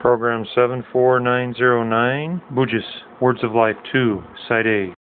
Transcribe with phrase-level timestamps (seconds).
[0.00, 4.99] Program 74909, Bugis, Words of Life 2, Side A.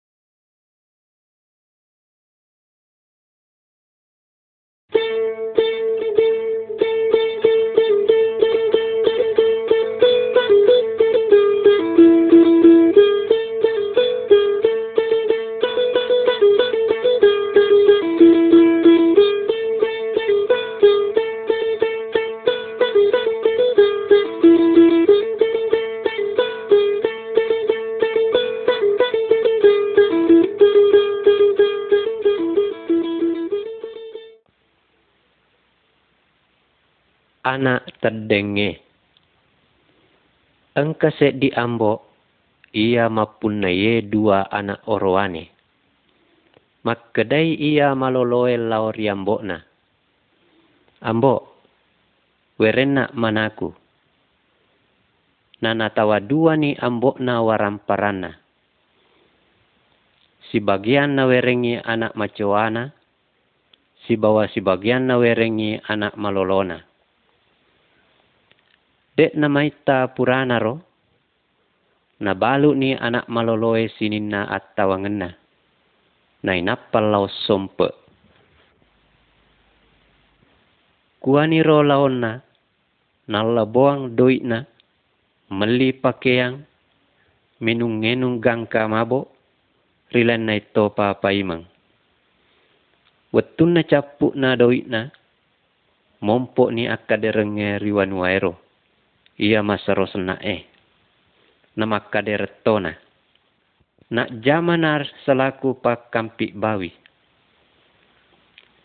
[37.59, 38.79] anak terdenge.
[40.79, 42.07] Engkase di ambo,
[42.71, 45.51] ia mapunaye dua anak oroane.
[46.87, 48.95] Makkedai ia maloloe laor
[49.43, 49.59] na.
[51.03, 51.59] Ambo,
[52.55, 53.75] werena manaku.
[55.59, 58.39] Nana tawa dua ni ambo na waramparana.
[60.47, 62.95] Sebagian na werengi anak macoana,
[64.07, 66.88] si bawa sebagian na werengi anak malolona
[69.19, 70.79] Dek na maita purana ro.
[72.23, 75.35] Na balu ni anak maloloe sininna at tawangenna.
[76.47, 77.91] Na inapal lau sompe.
[81.19, 82.39] Kuani ro laonna.
[83.27, 84.63] Nalla boang doitna.
[85.51, 86.63] Meli pakeang.
[87.59, 89.27] Minung ngenung gangka mabo.
[90.15, 91.67] Rilan na ito papaimang.
[93.35, 95.11] Wetun na capuk na doitna.
[96.23, 98.68] Mompo ni akaderenge riwan waero
[99.39, 100.67] ia masarosna eh.
[101.79, 102.91] Nama kaderetona.
[104.11, 106.91] Nak jamanar selaku pak kampi bawi.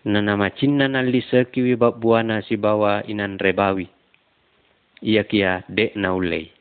[0.06, 3.90] Na nama cinna nali sekiwi bab buana si bawa inan rebawi.
[5.02, 6.54] Ia kia dek naulei.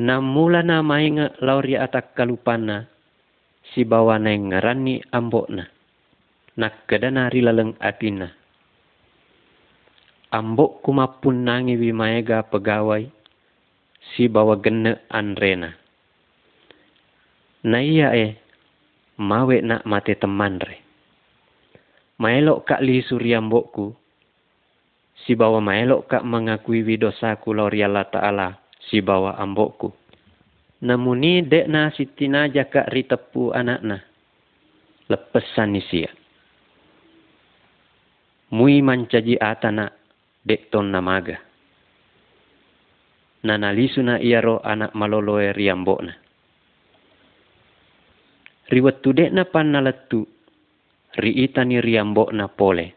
[0.00, 2.88] Na mula na mainga lauri atak kalupana
[3.76, 5.68] si bawa na ngarani ambokna.
[6.56, 8.41] Nak kedana rilaleng atina
[10.32, 13.04] ambok kumapun nangi wimaega pegawai
[14.16, 15.76] si bawa gene anrena.
[17.62, 18.40] Na iya e,
[19.20, 20.82] mawe nak mate teman re.
[22.18, 23.94] Maelok kak li suryambokku,
[25.22, 28.48] si bawa maelok kak mengakui widosaku lori Allah Ta'ala,
[28.90, 29.94] si bawa ambokku.
[30.82, 34.02] Namuni dek na sitina jaka ritepu anakna.
[35.06, 36.10] Lepesan isia.
[38.50, 40.01] Mui mancaji atana
[40.42, 41.38] dekton namaga.
[43.42, 46.14] Nanalisuna iaro anak maloloe riambokna.
[48.70, 50.24] Riwettu dekna pan nalettu,
[51.18, 52.94] riitani riambokna pole.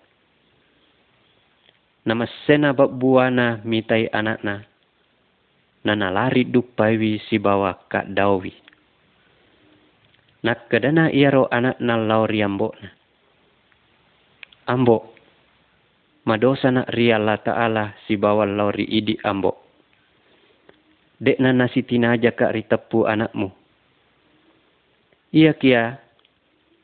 [2.06, 4.62] Nama sena bab buana mitai anakna,
[5.82, 8.54] nana lari dupaiwi si bawa kak dawi.
[10.46, 12.94] Nak kedana iaro anak na lau riambokna.
[14.70, 15.15] Ambok,
[16.26, 19.56] madosa nak ria Allah Ta'ala si bawal lauri idi ambo.
[21.22, 23.54] Dek na nasi tinaja kak ri tepu anakmu.
[25.32, 25.96] Iya kia,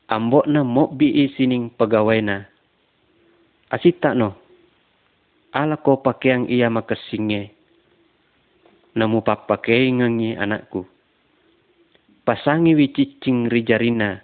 [0.07, 2.47] ambo na mo bi sining pegawai
[3.71, 4.35] Asita no,
[5.55, 7.55] ala ko pakeang iya makasingge.
[8.91, 10.83] Namu papakai ngangi anakku.
[12.27, 14.19] Pasangi wicicing rijarina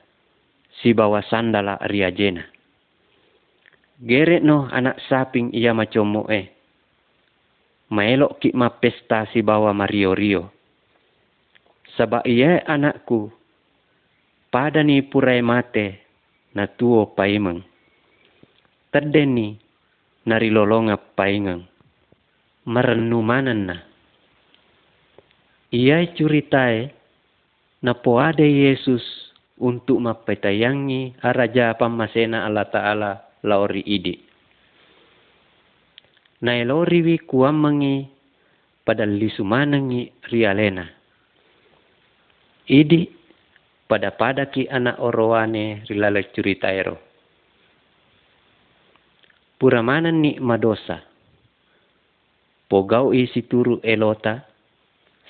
[0.83, 2.56] si bawa sandala riajena.
[3.97, 6.53] Geret no anak saping ia macomo eh.
[7.90, 10.44] Maelok ki ma pesta si bawa Mario Rio.
[11.97, 13.34] Sabak ia anakku.
[14.53, 15.97] Pada ni purai mate
[16.53, 17.66] na tuo paimeng.
[18.94, 19.57] Terdeni
[20.30, 21.66] nari lolonga paingang.
[22.69, 23.78] Merenu manan na.
[25.74, 26.94] Ia curitai
[27.81, 29.02] na poade Yesus
[29.57, 34.19] untuk mapetayangi araja pamasena Allah Ta'ala laori idi.
[36.44, 38.06] Nai lori wi kuamangi
[38.83, 40.86] pada lisumanangi rialena.
[42.68, 43.07] Idi
[43.88, 47.00] pada pada ki anak orowane rilala curitaero.
[49.57, 51.01] Puramanan ni madosa.
[52.68, 54.44] Pogau isi turu elota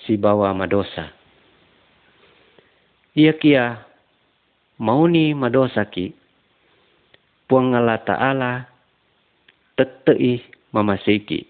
[0.03, 1.13] si bawa madosa.
[3.13, 3.85] Ia kia
[4.81, 6.16] mau ni madosa ki
[7.47, 8.51] puang Allah Ta'ala
[9.73, 10.43] tetei
[10.75, 11.47] mamasiki.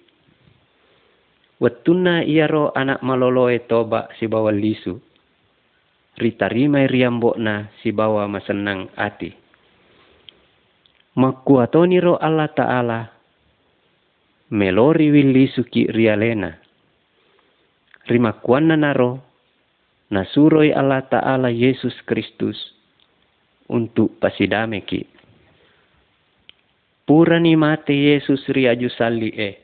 [1.58, 5.02] Wetuna iaro anak maloloe toba si bawa lisu.
[6.18, 9.34] Ritarimai riambokna si bawa masenang ati.
[11.18, 13.18] Makuatoni ro Allah Ta'ala.
[14.52, 16.56] melori willi suki rialena.
[18.08, 19.20] Rima kuanna naro
[20.08, 22.56] nasuroi Allah Ta'ala Yesus Kristus
[23.68, 24.88] untuk pasidame
[27.08, 29.64] Purani mate Yesus riaju sali e.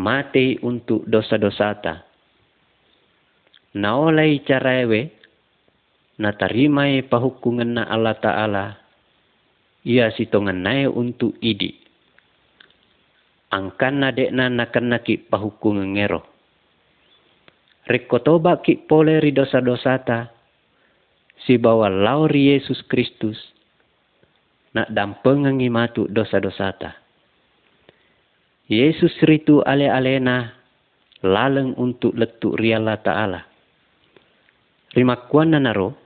[0.00, 2.00] Mate untuk dosa-dosata.
[3.76, 5.12] Naolai caraewe
[6.16, 8.66] na tarimai pahukungan na Allah Ta'ala.
[9.84, 11.76] Ia sitongan nae untuk idi.
[13.52, 16.24] Angkan na dek na nakan naki pahukungan ngero.
[17.84, 20.32] Rekotoba ki pole ri dosa-dosata.
[21.44, 23.57] Si bawa lauri Yesus Kristus
[24.76, 26.96] nak dampengang matu dosa-dosata.
[28.68, 30.52] Yesus ritu ale-alena
[31.24, 33.40] laleng untuk letuk riala ta'ala.
[34.92, 35.96] Rimakuan naro,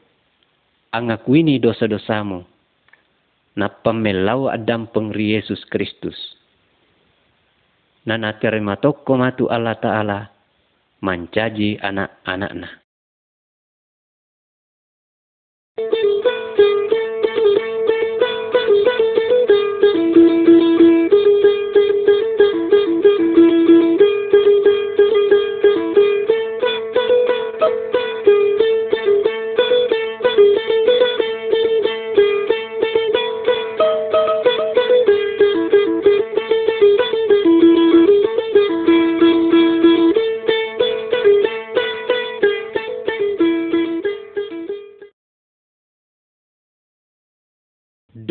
[0.91, 2.43] angakuini dosa-dosamu,
[3.57, 6.17] na pamelau adam pengri Yesus Kristus.
[8.03, 10.21] Na terima toko matu Allah Ta'ala,
[10.99, 12.82] mancaji anak-anakna.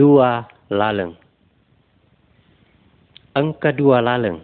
[0.01, 1.13] Dua laleng.
[3.37, 4.41] Angka dua laleng.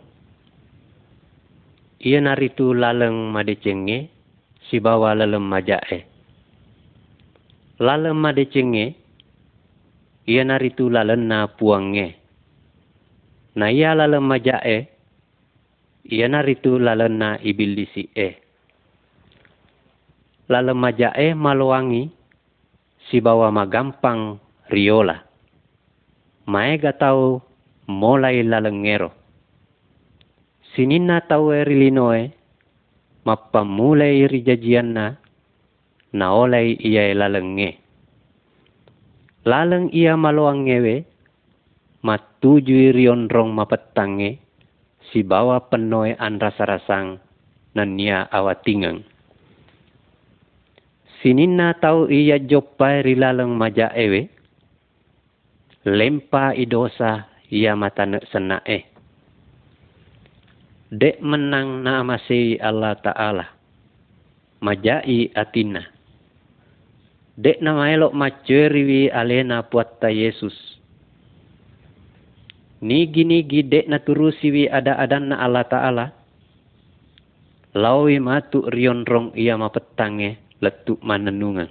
[1.97, 4.13] Ia naritu laleng madecenge
[4.69, 6.05] si bawa lalem majae.
[7.81, 8.93] Lalem madecenge
[10.29, 12.13] ia naritu laleng na puange.
[13.57, 14.85] Na ia lalem majae
[16.05, 18.29] ia naritu laleng na ibilisi e.
[20.53, 22.13] Lalem majae maluangi
[23.09, 24.37] si bawa magampang
[24.69, 25.26] riola
[26.47, 27.43] maega tau
[27.91, 29.11] mulai lalengero.
[30.71, 32.31] Sinina tau erilinoe,
[33.27, 35.19] mappa mulai rijajianna,
[36.15, 37.83] na olai ia lalenge.
[39.43, 41.03] Laleng ia maloang ngewe,
[42.07, 42.95] matuju
[43.27, 44.39] rong mapetange,
[45.11, 47.19] si bawa penoe an rasa-rasang,
[47.75, 49.03] nia awatingang.
[51.19, 54.36] Sinina tau iya jopai rilaleng maja ewe,
[55.87, 58.83] lempa idosa ia matane senae.
[60.91, 63.47] Dek menang na masih Allah Ta'ala.
[64.59, 65.87] Majai atina.
[67.39, 70.55] Dek nama elok maceriwi alena puatta Yesus.
[72.83, 76.05] Nigi-nigi dek na turusiwi ada-adan na Allah Ta'ala.
[77.77, 81.69] Lawi matu rion rong ia mapetange letuk manenungan.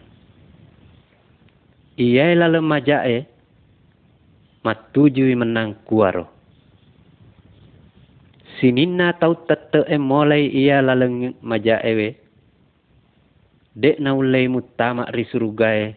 [1.97, 3.36] Ia lalu majae
[4.67, 6.27] matujui menang kuaro.
[8.59, 12.19] Sinina tau tete e mulai ia laleng maja ewe.
[13.79, 15.95] Dek na ulai mutama risurugae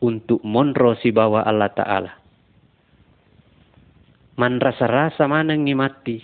[0.00, 2.12] untuk monro si bawa Allah Ta'ala.
[4.38, 6.22] Man rasa-rasa manang mati,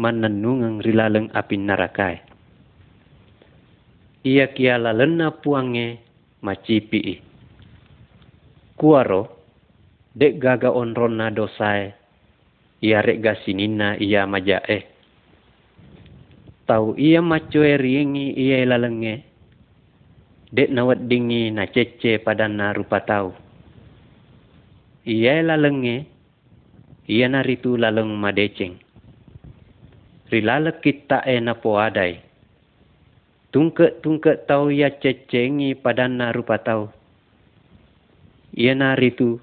[0.00, 2.16] manenungang rilaleng api narakai.
[4.24, 6.00] Ia kia lalena puange
[6.40, 7.20] macipi.
[8.80, 9.41] Kuaro,
[10.16, 11.92] dek gaga onron na dosae
[12.82, 14.84] ia rek gasinina ia majae
[16.68, 19.32] tau ia macoe riengi ia lalenge
[20.52, 23.32] dek nawat dingi na cece pada na rupa tau.
[25.08, 26.04] Ia lalenge
[27.08, 28.76] ia naritu laleng madeceng.
[30.28, 32.20] Rilalek kita e na poadai
[33.52, 36.92] tungke tungke tau ia cecengi pada na rupa tau.
[38.52, 39.40] Ia naritu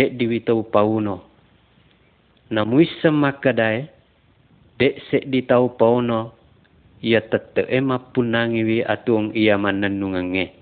[0.00, 1.28] se diwitau pauno.
[2.48, 3.84] Namuisa makadai,
[4.80, 6.32] dek se di tau pauno,
[7.04, 10.56] ia tete ema punangiwi atuang ia mananungange.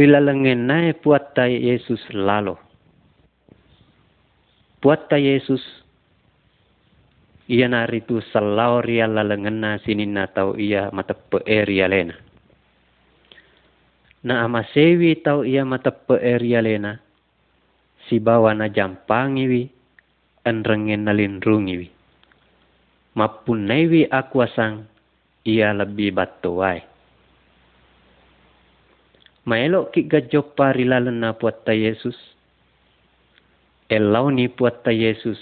[0.00, 2.56] Rilalangen nae puata Yesus lalo.
[4.80, 5.60] Puata Yesus
[7.44, 12.27] ia naritu salau ria lalangena sinina tau ia matepe eria lena
[14.22, 16.98] na amasewi tau ia matepe eria lena.
[18.08, 19.68] Si bawa na jampangiwi,
[20.42, 21.92] enrengen na lindrungiwi.
[23.14, 24.88] Mapunaiwi akuasang,
[25.44, 26.80] ia lebih batuai.
[29.48, 32.16] Maelok ki gajopa rilalan na puata Yesus.
[33.88, 35.40] Elau ni puat ta Yesus.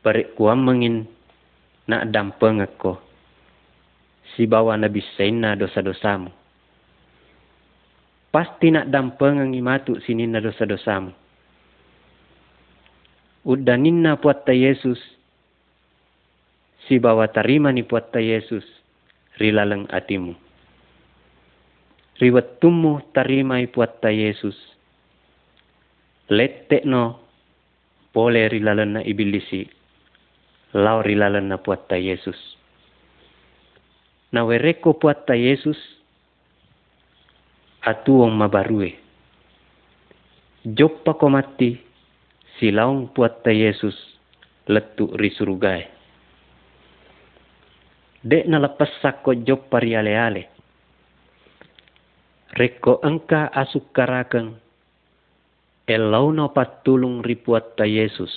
[0.00, 1.04] Parik kuam mengin
[1.84, 2.96] nak dampeng ako.
[4.32, 5.04] Si bawa nabi
[5.36, 6.41] na dosa-dosamu.
[8.32, 11.12] Pasti nak dampeng ang imatu sini na dosa-dosamu.
[13.44, 14.96] Udanin na puat ta Yesus.
[16.88, 18.64] Si bawa tarima ni puat ta Yesus.
[19.36, 20.32] Rilaleng atimu.
[22.24, 24.56] Riwat tumu tarimai puat ta Yesus
[26.32, 27.20] lette no
[28.16, 29.68] pole rilalan na ibilisi
[30.72, 32.36] lau rilalan na puatta Yesus.
[34.32, 35.76] Na wereko puatta Yesus
[37.82, 38.94] atuong mabarue.
[40.62, 41.74] Joppa ko mati
[42.58, 43.98] silaung puatta Yesus
[44.70, 45.90] letu risurugai.
[48.22, 50.46] Dek na lepas sako joppa riale-ale.
[52.54, 54.62] Reko engka asukarakan
[55.82, 58.30] Elau no patulung ripuat ta Yesus.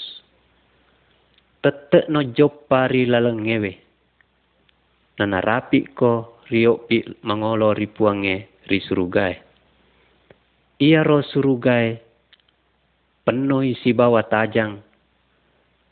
[1.62, 3.72] Tete no ngewe.
[5.22, 9.40] Nana rapi ko rio pi mangolo ripuange ri surugai.
[10.82, 11.98] Ia ro surugai
[13.24, 14.84] penoi si bawa tajang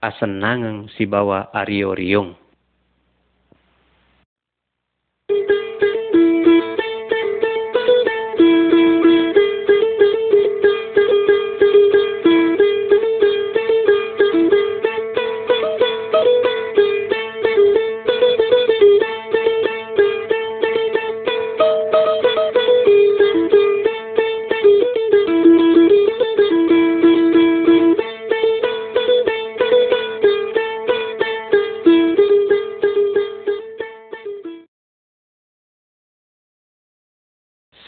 [0.04, 2.43] asenangang si bawa ario riong.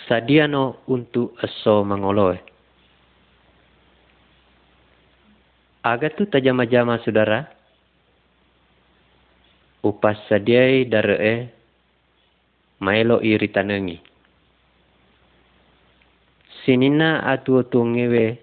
[0.05, 2.37] Sadiano untuk eso mangoloe.
[5.85, 7.45] Aga tu tajama-jama saudara.
[9.85, 11.45] Upas sadiai daree
[12.81, 14.01] maelo iri tanengi.
[16.65, 18.41] Sinina atu ngewe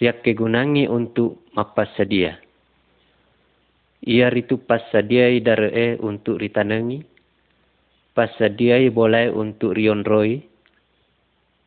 [0.00, 2.40] siak kegunangi untuk mapas sadia.
[4.08, 7.04] Ia ritu pas sadiai daree untuk ritanengi.
[8.16, 10.40] Pas sadiai boleh untuk rion roi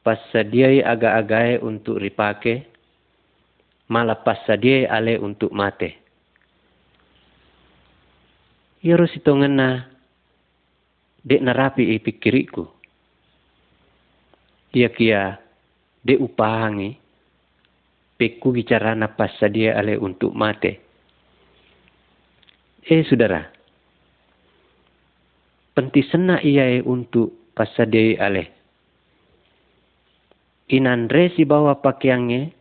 [0.02, 2.66] pas sadiai aga-agai untuk ripake,
[3.86, 5.98] malah pas sadiai ale untuk mate.
[8.82, 9.94] Ya harus itu ngena,
[11.22, 12.66] dek narapi i pikiriku.
[14.74, 15.38] Ia kia,
[16.02, 16.98] dek upahangi,
[18.18, 20.82] peku bicara pas sadia ale untuk mate.
[22.82, 23.46] Eh saudara,
[25.78, 28.61] pentisena ia untuk pas sadia ale
[30.72, 32.56] inandre si bawa pakaiannya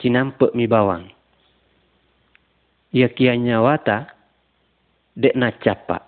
[0.00, 1.04] cinampe mi bawang.
[2.96, 4.08] Ia kia nyawata
[5.12, 6.00] dek na capa.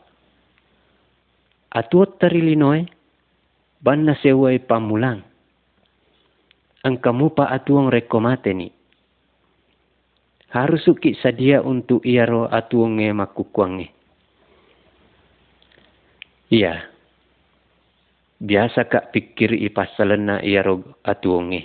[1.69, 2.89] Atuot tarilinoy
[3.85, 5.21] banna sewai pamulang.
[6.85, 8.69] Angkamu pa atuang rekomate ni.
[10.53, 13.89] Harus uki sadia untuk iaro atuonge makukuange.
[16.53, 16.94] Iya
[18.45, 21.65] biasa kak pikir i pasalena ia rog atuongi.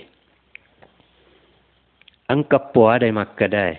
[2.32, 3.76] Angka po ada makadai.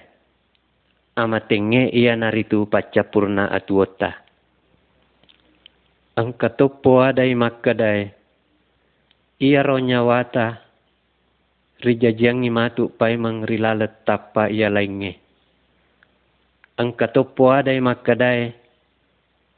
[1.17, 2.69] Amatenge ia naritu
[3.09, 4.21] purna atuota.
[6.13, 8.13] Angka topo ada makadai.
[9.41, 10.61] Ia ro nyawata.
[11.81, 15.17] Rijajiangi matu pai mangrilalet tapa ia lainge.
[16.77, 18.53] Angka topo ada makadai.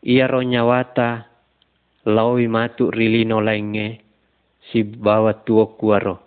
[0.07, 1.32] Ia ro nyawata
[2.03, 4.03] lawi matu rilino lainge
[4.72, 6.19] si bawa tuo kuaro.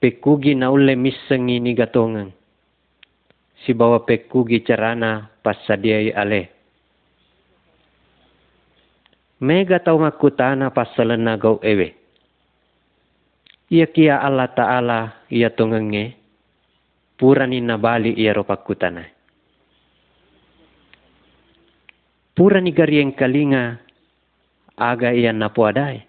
[0.00, 2.28] Pekugi na ule misengi ni gatongan.
[3.64, 6.52] Si bawa pekugi carana pas sadiai ale.
[9.40, 11.92] Mega tau makutana selena gau ewe.
[13.68, 16.16] Ia kia Allah Ta'ala ia tongenge.
[17.16, 19.15] Purani nabali ia ropakutana.
[22.36, 23.80] Pura ni yang kalinga
[24.76, 26.04] aga iyan na po aday.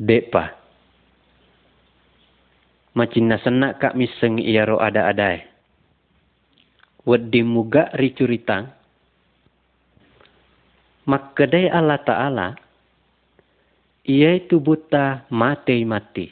[0.00, 0.56] Depa.
[2.96, 5.44] Macin na sana ka miseng iyaro ada aday.
[7.04, 8.72] Wadi muga ricuritang.
[11.04, 12.48] Makkaday Allah Ta'ala.
[14.08, 16.26] Ia itu buta mati mati.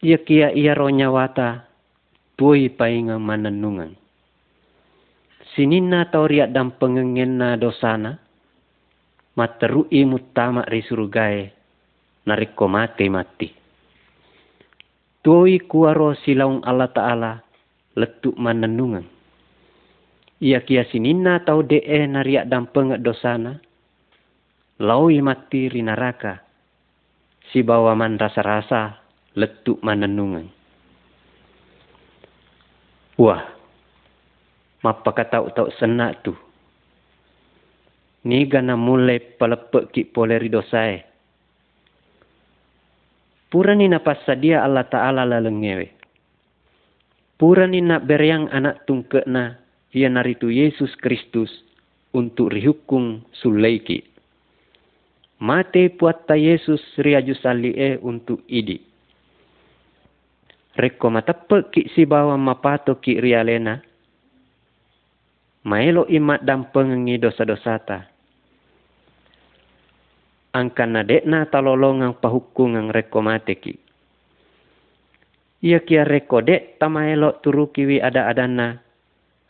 [0.00, 1.68] Ia kia ia ronya wata.
[2.38, 4.07] Tuoi painga mananungan
[5.58, 8.14] sinina tauria dan pengengena dosana
[9.34, 11.50] materui mutama ri surugae
[12.22, 13.48] nariko mati mati
[15.26, 17.32] toi kuaro silaung Allah Ta'ala
[17.98, 19.02] letuk manenungan.
[20.38, 23.58] Ia kia sinina tau dee nariak dan penget dosana.
[24.78, 26.46] Laui mati rinaraka.
[27.50, 29.02] Si bawa man rasa-rasa
[29.34, 30.46] letuk manenungan.
[33.18, 33.57] Wah,
[34.82, 36.34] mapa kata tau senak tu.
[38.28, 41.08] Ni gana mulai pelepek ki poleri dosae.
[43.48, 45.88] Purani napas sadia Allah Ta'ala lalengewe.
[47.40, 49.56] Purani nak beryang anak tungke na
[49.94, 51.48] ia naritu Yesus Kristus
[52.12, 54.04] untuk rihukum sulaiki.
[55.38, 58.82] Mate puatta Yesus riaju salie untuk idi.
[60.74, 63.78] Reko matape ki si bawa mapato ki rialena.
[65.68, 68.18] Maelo imat dan pengengi dosa-dosata
[70.58, 73.54] angkana dekna talolongang pahukungang rekomate
[75.58, 78.78] Ia kia rekode tama elok turu kiwi ada adana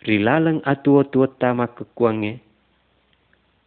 [0.04, 2.40] rilaleng atuo tuo tama kekuange.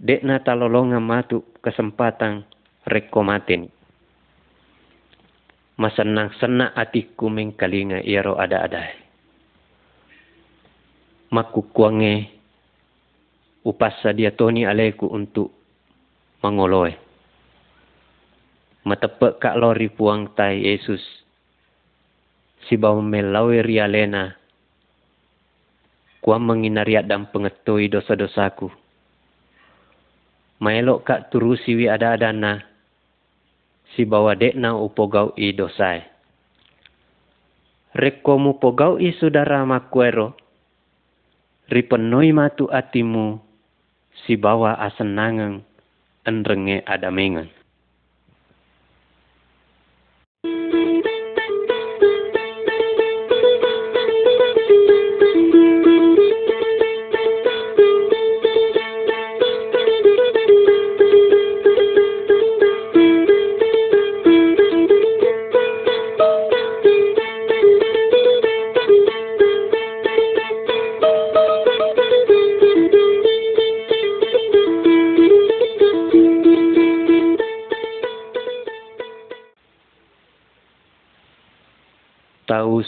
[0.01, 2.41] Dekna talolongang matu kesempatan
[2.89, 3.70] rekomate ni.
[5.77, 8.98] Masenang sena atiku mengkalinga iaro ada adai.
[13.62, 15.53] Upasa dia toni aleku untuk
[16.41, 17.12] mangoloe
[18.82, 21.01] matepek kak lori puang tai Yesus.
[22.70, 24.38] Si bau melawi rialena.
[26.22, 28.70] Kua menginariat dan pengetui dosa-dosaku.
[30.62, 32.62] Maelok kak turusi wi ada adana.
[33.98, 36.06] Si bawa dekna upogau i dosai.
[37.98, 40.38] Rekomu pogau i saudara makuero.
[41.68, 43.50] Ripenoi matu atimu.
[44.13, 45.63] Si bawa asenangang.
[46.22, 47.61] Enrenge adamengan.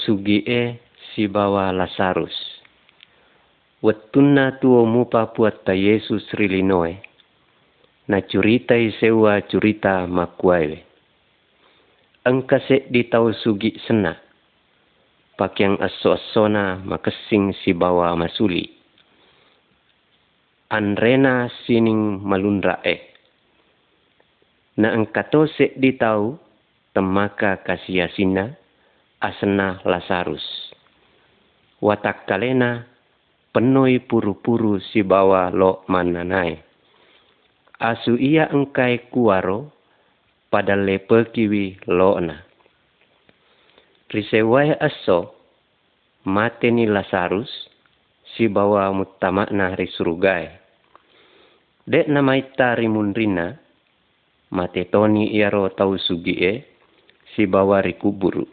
[0.03, 0.79] Sugie
[1.15, 2.35] si bawa Lazarus.
[3.83, 6.99] Wetunna tuo mupa puat ta Yesus rilinoe.
[8.07, 10.83] Na curita sewa curita makuaile.
[12.23, 14.15] Engkase di tau sugi sena.
[15.35, 18.63] Pakyang aso-asona makesing si bawa masuli.
[20.71, 22.95] Anrena sining malundra e.
[24.79, 26.39] Na engkatose di tau
[26.95, 28.62] temaka kasiasina
[29.23, 30.43] asena Lazarus.
[31.79, 32.83] Watak kalena
[33.55, 36.59] penoi puru-puru si bawa lo mananai.
[37.79, 39.71] Asu ia engkai kuaro
[40.51, 42.43] pada lepe kiwi lo na.
[44.11, 45.31] Risewai aso
[46.27, 47.49] mateni Lazarus
[48.35, 50.51] si bawa mutamakna risurugai.
[51.83, 53.55] Dek namai tari mundrina
[54.55, 56.63] mate toni iaro tau sugie
[57.35, 58.47] si bawa rikuburu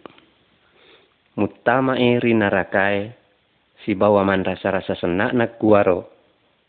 [1.39, 3.15] mutama iri narakae
[3.85, 6.09] si bawa man rasa-rasa senak na kuaro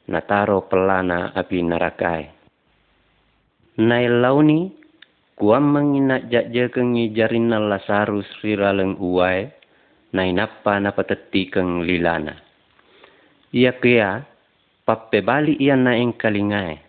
[0.10, 2.24] nataro pelana api narakae.
[3.82, 4.69] Nai launi
[5.39, 9.50] kuam menginak jakja kengi jarina lasarus riraleng uai
[10.13, 12.36] nai napa napa teti keng lilana.
[13.52, 14.24] Ia kaya
[14.86, 16.80] pape bali ia na eng kalingae.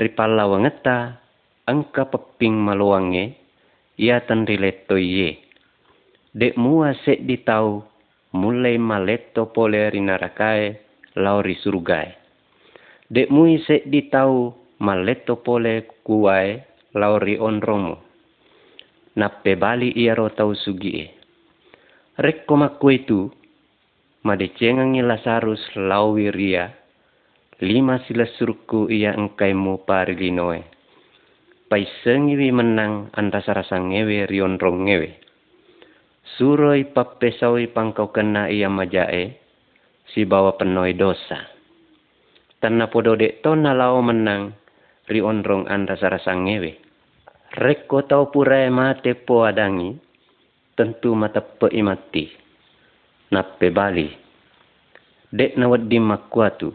[0.00, 1.20] Ripala wangeta
[1.68, 3.36] angka peping maluange
[4.00, 4.96] ia tan rileto
[6.30, 7.82] dek mua se di tau
[8.38, 10.78] mulai maleto pole rinarakae
[11.18, 12.14] lauri surgae.
[13.10, 16.62] Dek mui se di tau maleto pole kuai
[16.94, 17.98] lauri onromo.
[19.18, 21.10] Nappe bali ia ro tau sugie.
[22.14, 23.26] Rekko makku itu,
[24.22, 26.70] made cengangi Lazarus lawi ria,
[27.58, 30.62] lima sila surku ia engkaimu parilinoe.
[31.70, 35.29] Paisengiwi menang rasa ngewe rion rong ngewe.
[36.36, 39.34] Suroi papesawi pangkau kena ia majae,
[40.14, 41.50] si bawa penoi dosa.
[42.60, 44.54] Tanna podo dek tona lao menang,
[45.10, 46.76] ri onrong anda sarasa ngewe.
[47.56, 49.96] Reko tau purai mate po adangi,
[50.78, 52.30] tentu mata pe imati.
[53.34, 54.06] Nape bali.
[55.34, 56.70] Dek na wadi makuatu.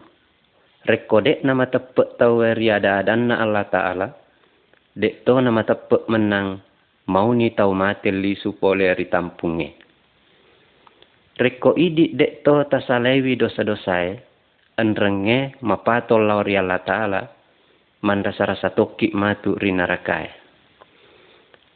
[0.84, 4.08] Reko dek na mata pe tau riada dan na Allah Ta'ala.
[4.92, 6.65] Dek to na mata pe menang
[7.06, 9.78] mau ni tau mate lisu pole ritampunge.
[11.36, 14.16] Reko idi dek to tasalewi dosa-dosae,
[14.80, 17.22] enrenge mapatol lauri Allah Ta'ala,
[18.02, 20.32] manda sarasa toki matu rinarakae.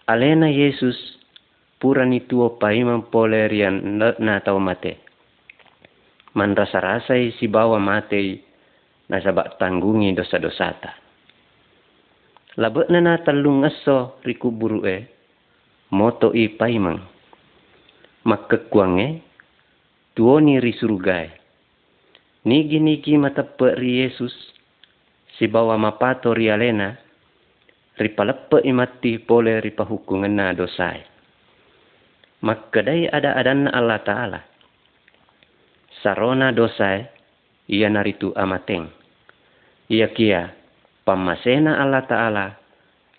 [0.08, 0.96] Alena Yesus
[1.76, 4.98] purani tuo paimam pole rian na tau mate.
[6.34, 8.42] Manda sarasai si bawa mate
[9.10, 10.94] nasabak tanggungi dosa-dosata.
[12.58, 15.19] Labot na na talung aso riku buru e,
[15.90, 17.02] moto i paimang.
[18.22, 19.22] Makkakuange,
[20.14, 21.34] tuoni ri surugae.
[22.46, 24.32] Nigi-nigi matape ri Yesus,
[25.34, 26.94] si bawa mapato ri alena,
[27.98, 31.02] ri palepe imati pole ri pahukungan na dosai.
[32.40, 34.40] Makkadai ada adan Allah Ta'ala.
[36.00, 37.04] Sarona dosai,
[37.68, 38.88] ia naritu amateng.
[39.90, 40.54] Ia kia,
[41.04, 42.46] pamasena Allah Ta'ala,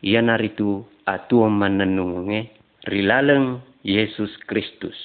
[0.02, 4.98] ia naritu atuam manenunge, rilaleng Yesus Kristus.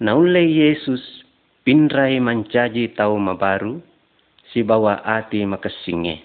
[0.00, 1.00] Naule Yesus
[1.64, 3.80] pinrai mancaji tau mabaru,
[4.52, 6.20] si bawa ati makasinge.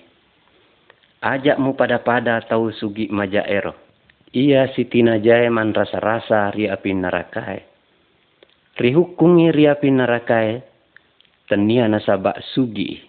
[1.19, 3.75] Ajakmu pada-pada tau sugi majaero.
[4.31, 7.59] Ia si tinajai man rasa-rasa ri api narakae.
[8.79, 10.63] Ri hukungi ri api narakae,
[11.49, 13.03] tenia nasabak sugi.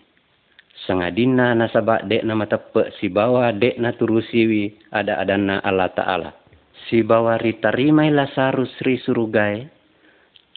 [0.89, 6.40] Sangadina nasabak dek nama tepe si bawa dek na turusiwi ada adana Allah Ta'ala.
[6.91, 9.63] Si bawa ri tarimai Lazarus ri surugai,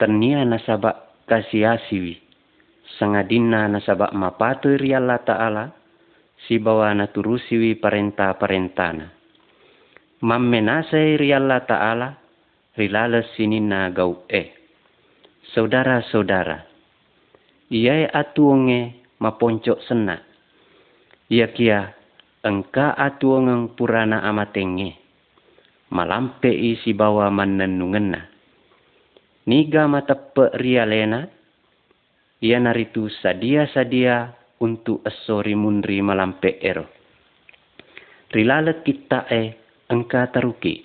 [0.01, 2.17] tenia nasabak kasiasiwi.
[2.97, 5.69] Sangadina nasabak mapatu ri Allah Ta'ala,
[6.49, 9.13] si bawa na turusiwi parenta-parentana.
[10.25, 12.09] Mammenasai ri Allah Ta'ala,
[12.81, 14.57] rilales sinina gau eh.
[15.53, 16.65] Saudara-saudara,
[17.69, 20.17] ia atuonge maponcok sena.
[21.29, 21.93] Ia kia
[22.41, 25.02] engka atuongeng purana amatenge.
[25.93, 28.25] Malampe isi bawa manenungena.
[29.45, 31.29] Niga matepe rialena.
[32.41, 36.89] Ia naritu sadia-sadia untuk esori munri malampe ero.
[38.33, 39.53] Rilale kita e
[39.93, 40.81] engka taruki.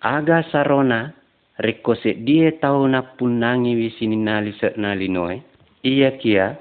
[0.00, 1.12] Aga sarona
[1.60, 5.36] rekose die tau na punangi wisini nali se nali noe.
[5.84, 6.56] Ia kia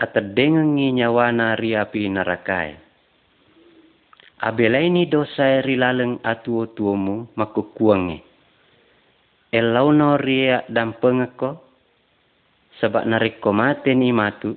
[0.00, 2.87] atadengengi nyawana riapi narakai.
[4.38, 8.22] Abelaini dosa rilaleng atuo tuomu makukuange.
[9.50, 11.58] Elauno ria dan pengeko
[12.78, 14.54] sebab nariko mate ni matu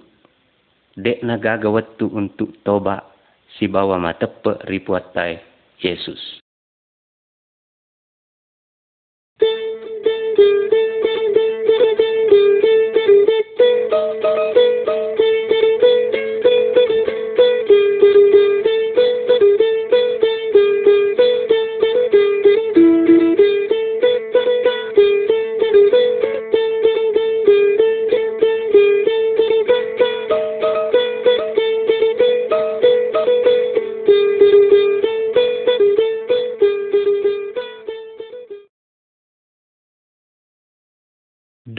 [0.93, 3.01] dek nagaga wetu untuk toba
[3.57, 5.41] si bawa matepe ripuatai
[5.81, 6.41] Yesus.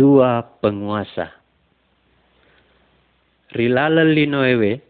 [0.02, 1.30] Dua penguasa.
[3.54, 4.82] Rilala linoewe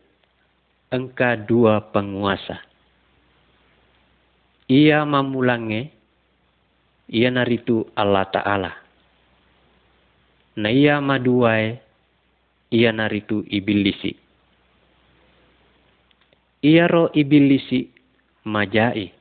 [0.88, 2.64] engka dua penguasa.
[4.72, 5.92] Ia mamulange,
[7.12, 8.72] ia naritu Allah Ta'ala.
[10.56, 11.76] Na ia maduai,
[12.72, 14.16] ia naritu ibilisi.
[16.64, 17.84] Ia ro ibilisi
[18.48, 19.12] majai.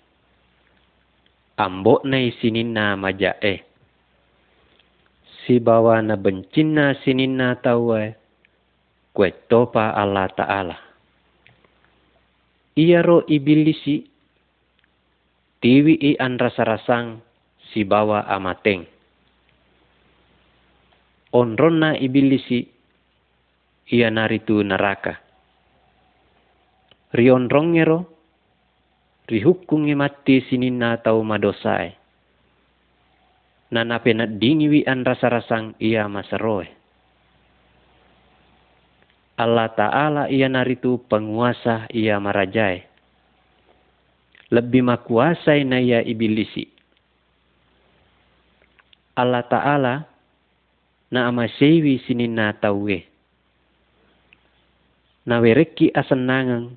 [1.59, 3.70] Ambok na isinina majai
[5.51, 8.15] si bawa na bencina sinina tawe
[9.11, 10.77] kue topa Allah Ta'ala.
[12.79, 13.99] Ia ro ibilisi
[15.59, 17.19] tiwi i an rasa-rasang
[17.67, 18.87] si bawa amateng.
[21.35, 22.63] Onrona ibilisi
[23.91, 25.19] ia naritu neraka.
[27.11, 28.07] Rionrongero
[29.27, 31.19] rihukungi mati sinina tau
[33.71, 36.67] madosae na dingiwi an rasa-rasang ia masaroe.
[39.39, 42.83] Allah Ta'ala ia naritu penguasa ia marajai.
[44.51, 46.67] Lebih makuasai na ia ibilisi.
[49.15, 50.03] Allah Ta'ala
[51.07, 53.07] na amasewi sini na tauwe.
[55.23, 56.75] Na wereki asenangang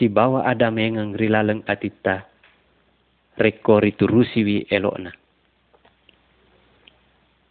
[0.00, 2.24] si bawa ada mengang rilaleng atita.
[3.36, 5.25] Rekori turusiwi elokna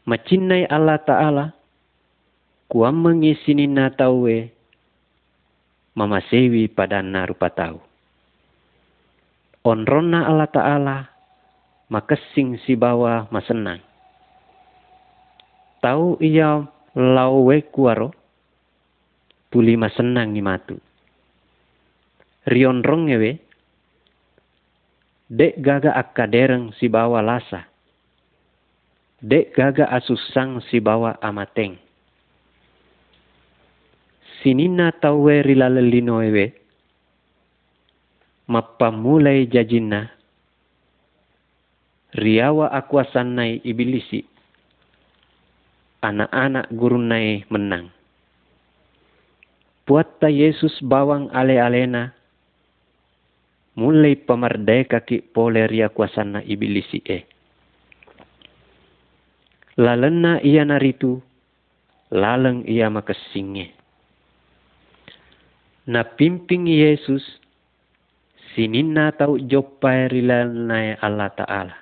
[0.05, 1.45] macinai Allah Ta'ala,
[2.69, 4.37] kuam mengisini na tawe,
[5.97, 7.81] mamasewi pada narupa tahu.
[9.65, 10.97] onrona Allah Ta'ala
[11.89, 13.81] makesing si bawa masenang.
[15.81, 18.13] Tahu iya lawe kuaro
[19.49, 20.77] tuli masenang ni matu.
[22.45, 23.41] Rion rongewe
[25.29, 27.65] dek gaga akadereng si bawa lasa.
[29.25, 31.81] Dek gaga asusang si bawa amateng.
[34.37, 36.53] Sinina tawe rilalelino ewe.
[38.45, 40.13] Mapamulai jajina.
[42.13, 44.21] Riawa akuasanai ibilisi.
[46.05, 47.89] Anak-anak gurunai menang.
[49.89, 52.13] Puatta Yesus bawang ale-alena.
[53.73, 57.34] Mulai pemerdeka ki pole ria kuasana ibilisi e.
[59.75, 61.19] Lalena ia naritu,
[62.11, 63.75] laleng ia makasingge
[65.85, 67.21] na pimping Yesus
[68.53, 71.75] sinina tau jopai rilalna Allah Ta'ala.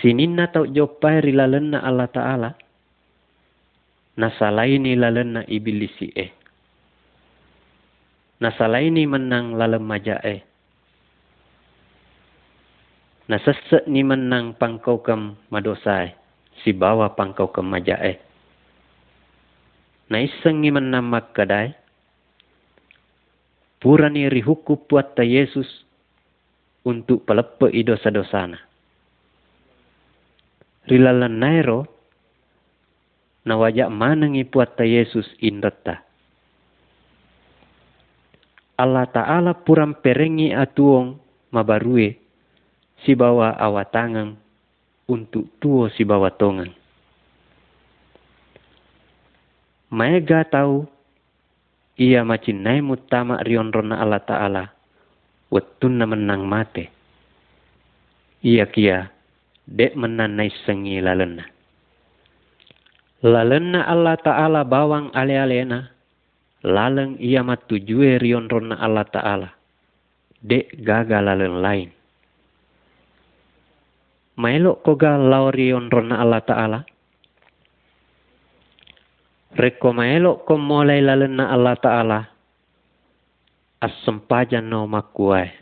[0.00, 2.50] Sinina tau jopai rilalna Allah Ta'ala.
[4.12, 6.32] Nasalaini lalena ibilisi eh.
[8.40, 10.44] Nasalaini menang lalem maja eh.
[13.30, 16.14] Nasesek ni menang pangkau kem madosai.
[16.62, 18.18] Si bawa pangkau kem maja eh.
[20.10, 21.72] Naiseng ni menang makadai
[23.82, 25.66] purani rihuku puatta Yesus
[26.86, 28.58] untuk pelepe i dosa-dosana.
[30.86, 31.80] Rilalan nairo
[33.42, 36.02] na wajak manangi puatta Yesus indretta.
[38.78, 41.18] Allah Ta'ala puram perengi atuong
[41.54, 42.21] mabarue
[43.02, 44.38] si bawa awatangang
[45.10, 46.72] untuk tuo si bawa tongang.
[49.92, 50.88] Maega tahu
[52.00, 54.64] ia nai mutama rion rona Allah Ta'ala.
[55.52, 56.88] na menang mate.
[58.40, 59.12] Ia kia,
[59.68, 61.44] dek menanai sengi lalena.
[63.22, 65.92] Lalena Allah Ta'ala bawang ale-alena.
[66.64, 69.50] Laleng ia matujue rion rona Allah Ta'ala.
[70.42, 72.01] Dek gagal laleng lain.
[74.32, 76.80] Maelok koga lau rion rona Allah Ta'ala.
[79.52, 82.20] Reko maelok ko mulai lalena Allah Ta'ala.
[83.84, 85.52] Asempajan no makuai.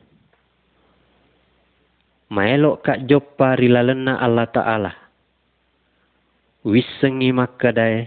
[2.30, 4.92] Maelok kak jopa rilalena Allah Ta'ala.
[6.62, 8.06] Wisengi makadai.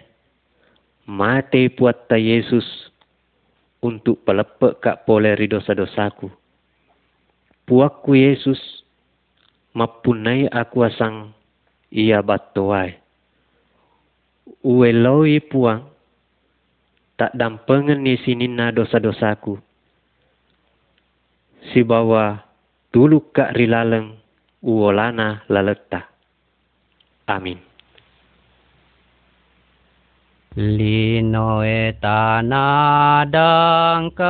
[1.12, 2.64] Mate puatta Yesus.
[3.84, 6.32] Untuk pelepek kak pole dosa-dosaku.
[7.68, 8.83] Puakku Yesus.
[9.74, 11.34] Mapunai aku asang.
[11.94, 13.04] Ia batuai
[14.64, 15.84] ueloi puang,
[17.20, 19.60] tak dampengen ni sinina dosa-dosaku.
[21.72, 22.44] Si bawa
[22.92, 24.16] dulu kak rilaleng
[24.64, 26.08] uolana lalekta.
[27.28, 27.60] Amin.
[30.54, 34.22] Lino etana dangkangang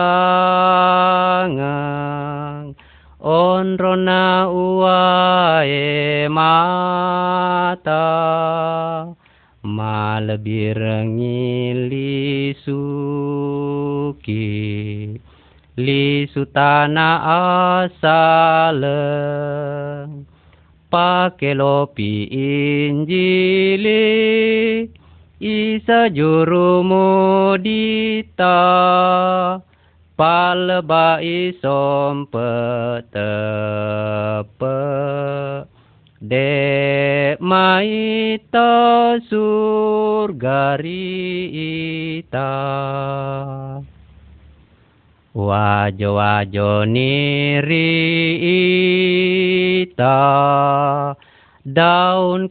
[3.23, 8.03] onrona uae mata
[9.63, 12.83] Malebirangi lisuki
[15.77, 17.09] Lisutana
[17.87, 18.99] asale
[20.91, 24.05] Pakelopi injili.
[25.39, 28.53] Isa juru mudita
[30.13, 33.13] Palba isom petepe.
[36.23, 40.39] De maita surgarita
[45.35, 47.75] Wajo-wajo nirita
[51.67, 52.47] Daun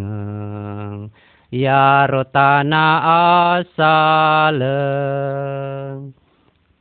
[1.52, 2.86] yaro tana
[3.60, 4.80] asale.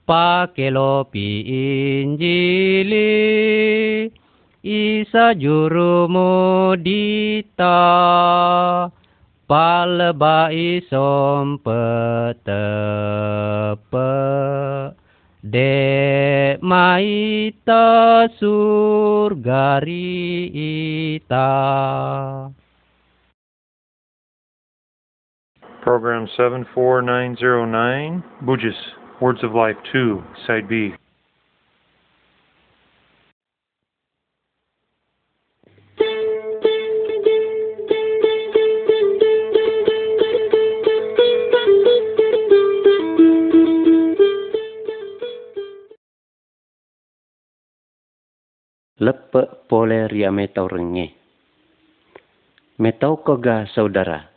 [0.08, 1.44] Pakelopi
[2.00, 3.12] injili
[4.64, 7.76] isa juru mudita
[9.48, 11.76] palebai sompetepe
[15.50, 19.48] de maita surgarita
[25.82, 28.76] Program 74909, Bujis,
[29.22, 30.94] Words of Life 2, Side B.
[49.68, 51.14] pole ria metau renge.
[52.78, 54.30] Metau koga saudara.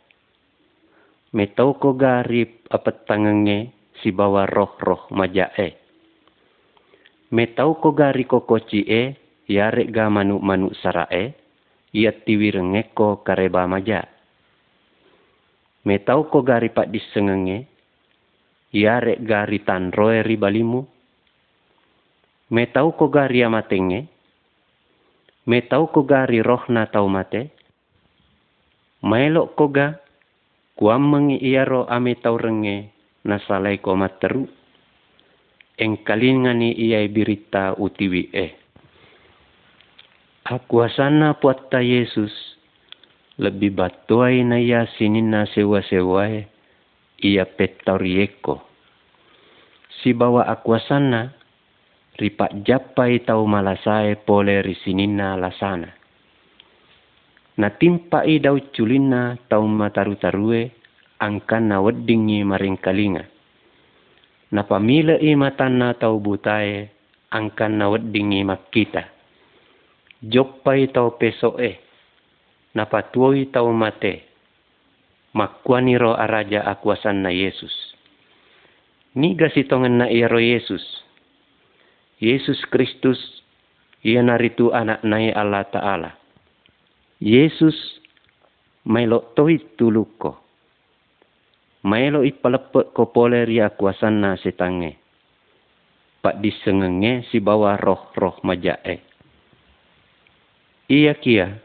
[1.31, 5.77] Metau koga rip apet tangenge si bawa roh-roh majae.
[7.31, 9.15] Metau koga riko koci e
[9.47, 11.37] yare ga manu-manu sarae.
[11.91, 14.07] Ia tiwi rengeko kareba maja.
[15.83, 17.67] Metau koga ripak disengenge.
[18.71, 20.87] Yare ga ritan roe ribalimu.
[22.51, 24.20] Metau koga ria matenge.
[25.49, 27.49] Metau koga ri rohna tau mate.
[29.01, 29.97] Maelok koga
[30.77, 32.93] kuam mengi iaro ame tau renge
[33.25, 34.45] nasalai ko materu.
[35.81, 38.51] Eng kalingani iai birita utiwi eh.
[40.45, 42.29] Aku asana puatta Yesus
[43.41, 46.45] lebih batuai na ia sinina sewa-sewae
[47.25, 48.61] ia petaurieko.
[50.01, 51.33] Si bawa aku asana
[52.21, 55.89] ripak japai tau malasae pole risinina lasana.
[57.57, 60.69] Na timpa i dau culina tau mataru-tarue
[61.17, 63.25] angkan na weddingi maring kalinga.
[64.53, 66.93] Na pamila i matana tau butae
[67.33, 69.09] angkan na weddingi makita.
[70.21, 71.81] Joppai tau pesoe.
[72.77, 74.29] Na patuoi tau mate.
[75.33, 77.73] Makuaniro araja akuasan na Yesus.
[79.17, 80.83] Niga sitongan na iro Yesus.
[82.21, 83.17] Yesus Kristus
[84.05, 86.13] ia naritu anak nai Allah Ta'ala.
[87.17, 87.73] Yesus
[88.85, 90.37] mailo toi tuluko.
[91.81, 95.01] Mailo ipalepek ko pole ria kuasan na setange.
[96.21, 99.01] Pak disengenge si bawa roh-roh majae.
[100.85, 101.57] Iya kia.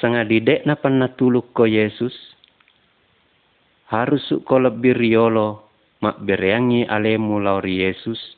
[0.00, 0.80] Sanga didek na
[1.12, 2.16] tuluk ko Yesus.
[3.92, 5.68] Harus ko lebih riolo
[6.00, 8.37] mak bereangi alemu lauri Yesus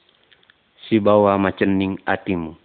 [0.91, 2.59] si bawa macening atimu.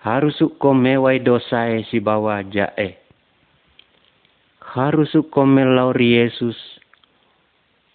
[0.00, 2.96] Harus ko mewai dosae si bawa jae.
[4.64, 6.56] Harus ko melauri Yesus.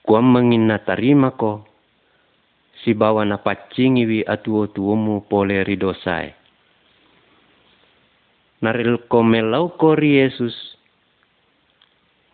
[0.06, 1.66] Kuam mengina tarima ko.
[2.86, 6.38] Si bawa na pacingiwi atuo tuomu pole ri dosae.
[8.62, 10.54] Naril ko melau ko ri Yesus.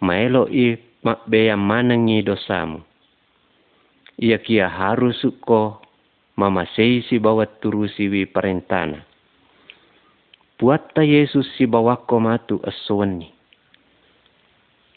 [0.04, 0.76] Maelo i
[1.08, 2.84] mak beya manangi dosamu.
[4.20, 5.80] Ia kia harus ko
[6.40, 9.04] mamasei si bawa turu siwi parentana.
[10.56, 13.28] Puatta Yesus si bawako matu aswani.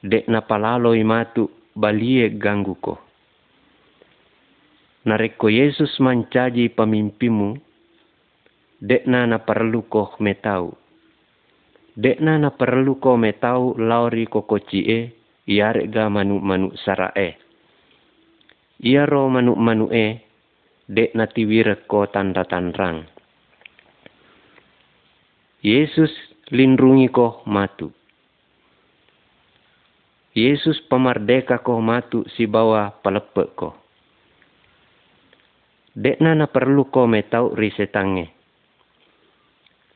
[0.03, 2.95] Dek na palaloi matu balie ganggu ko.
[5.03, 7.59] Nareko Yesus mancaji pamimpimu,
[8.79, 10.79] dek na na perlu ko metau.
[11.99, 15.11] Dek na na perlu ko metau lauri ko kocie,
[15.47, 17.35] iare ga manu manu sarae.
[18.83, 20.23] Ia ro manu manu e,
[20.93, 23.09] dek na tiwir ko tanda tanrang.
[25.65, 26.13] Yesus
[26.53, 27.89] lindrungi ko matu.
[30.37, 33.73] Yesus pemardeka ko matu si bawa palepek ko.
[35.97, 38.29] Dek na perlu ko metau ri setange.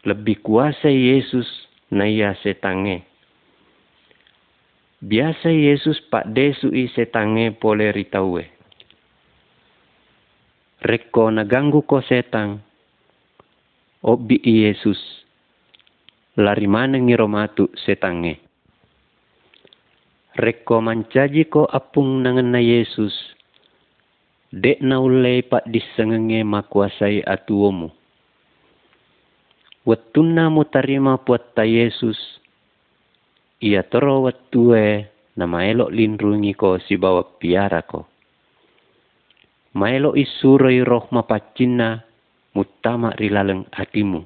[0.08, 1.48] Lebih kuasa Yesus
[1.92, 3.04] na ia setange.
[5.04, 8.55] Biasa Yesus pak desu i setange pole ritaue.
[10.76, 12.60] Reko naganggu ko setang.
[14.04, 15.00] Obi Yesus.
[16.36, 18.36] Lari mana ngiro matu setange.
[20.36, 23.16] Reko mancaji ko apung nangan na Yesus.
[24.52, 27.88] Dek na ulei pak disengenge makuasai atuomu.
[29.88, 32.20] Watuna mu tarima puatta Yesus.
[33.64, 35.08] Ia toro watue
[35.40, 38.04] na maelok lindrungi ko si bawa piara ko.
[39.76, 42.00] Maelok isuroi roh mapacina
[42.56, 44.24] mutama rilaleng hatimu.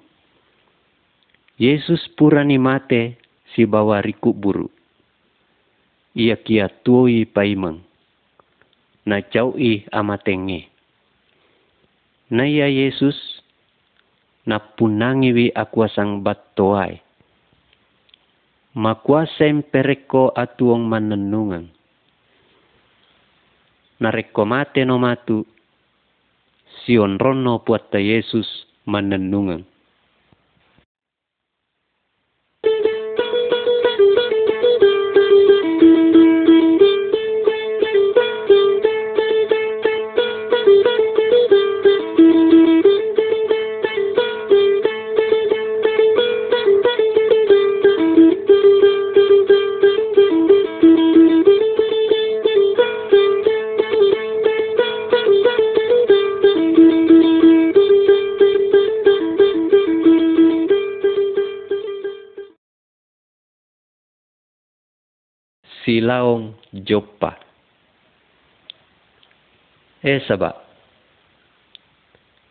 [1.59, 3.19] Yesus purani mate
[3.51, 4.71] si bawa riku buru
[6.15, 7.83] ia kia tuoi paimeng.
[9.07, 9.23] Na
[9.57, 10.69] i amatenge.
[12.31, 13.17] Na ia Yesus
[14.47, 17.01] na punangi wi akuasang battoai.
[18.77, 21.75] Makuasem pereko atuong manenungan.
[24.01, 25.45] Nareko mate no matu,
[26.83, 28.49] sion rono puatta Yesus
[28.89, 29.70] manenungan.
[65.91, 66.55] Silaong
[66.87, 67.35] Joppa.
[70.07, 70.55] Eh sabak.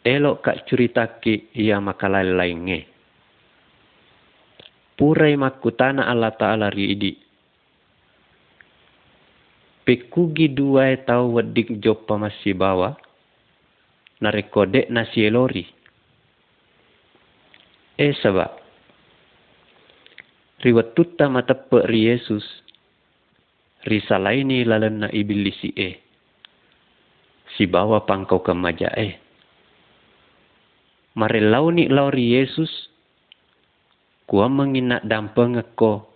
[0.03, 2.83] Elok kak curitaki ia makalai lainnya.
[4.99, 7.15] Purai makutana Allah Ta'ala riidi.
[9.87, 12.99] Pekugi dua tau wedik Joppa masih bawa.
[14.19, 15.63] Narekodek nasi elori.
[17.95, 18.51] Eh sabak.
[20.59, 22.43] Riwat tutta matepe ri Yesus.
[23.87, 25.89] Risalaini lalen na ibilisi e.
[27.55, 29.15] Si bawa pangkau kemaja e.
[31.15, 32.71] Mare launi lauri Yesus.
[34.27, 36.07] Kua menginak dampeng ko.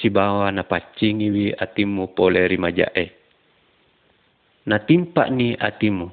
[0.00, 3.06] Si bawa na pacingi wi atimu pole rimaja e.
[4.68, 6.08] Na timpak ni atimu.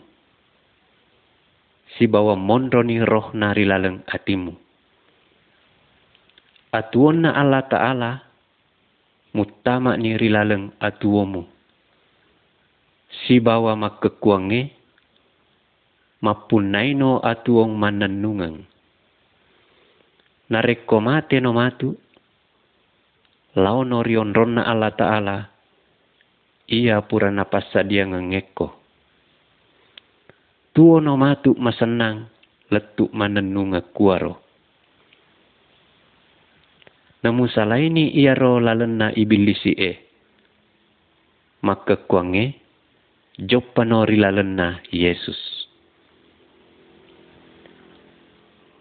[1.99, 4.67] Si bawa mondro ni roh nari laleng atimu
[6.77, 8.11] atuon na Allah Ta'ala
[9.35, 11.43] mutama ni rilaleng atuomu.
[13.07, 14.71] Si bawa makekuange
[16.23, 18.63] mapunaino atuong mananungang.
[20.47, 21.91] Nareko mate no matu
[23.59, 25.37] lao no rion ronna Allah Ta'ala
[26.71, 28.71] ia pura napasa dia ngengeko.
[30.71, 32.31] Tuo no matu masenang
[32.71, 34.46] letuk manenunga kuaro
[37.27, 39.91] namu ia ro lalena ibilisi e.
[41.59, 42.55] Maka kuange,
[43.35, 45.35] jopanori lalena Yesus.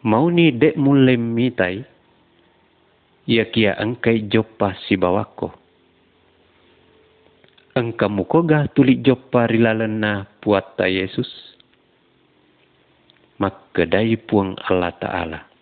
[0.07, 1.83] Mau ni dek mulai mitai,
[3.27, 5.51] ia kia engkai jopa si bawako.
[7.75, 11.27] Engka mukoga tulik jopa rilalena puata Yesus.
[13.43, 15.56] Maka dai puang Allah Ta'ala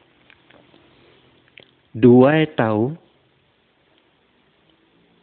[1.95, 2.99] dua tahu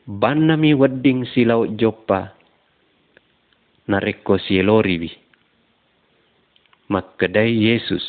[0.07, 2.31] ban nami wedding silau jopa
[3.91, 5.11] nareko sielori
[6.91, 8.03] Makkedai Yesus.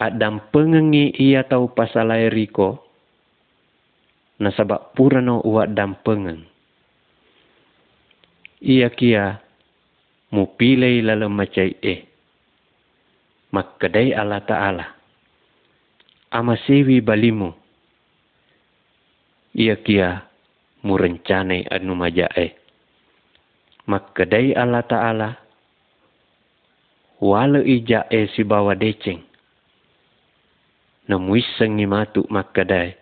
[0.00, 2.80] Adam pengengi ia tahu pasal riko
[4.40, 6.48] nasabak purano uak dam pengen.
[8.64, 9.36] Ia kia
[10.32, 12.08] mu pilih lalu macai eh.
[13.52, 15.03] Makkedai Allah Ta'ala
[16.34, 17.54] amasewi balimu.
[19.54, 20.26] Ia kia
[20.82, 22.58] murencane anu majae.
[23.86, 25.28] Makadai Allah Ta'ala
[27.22, 29.22] wala ijae si bawa deceng.
[31.06, 32.98] Namuiseng ni matu makadai.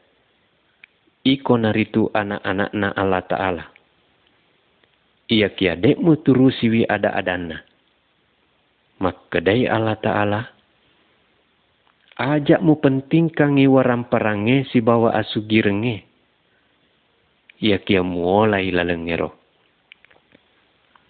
[1.22, 3.64] Iko naritu anak-anak na Allah Ta'ala.
[5.33, 7.64] Ia kia dekmu turusiwi ada adana.
[9.01, 10.41] Makadai Allah Ta'ala
[12.12, 16.04] Ajak mu penting kangi waram perange si bawa asugirenge.
[17.56, 19.32] Ya kia mulai lalengero.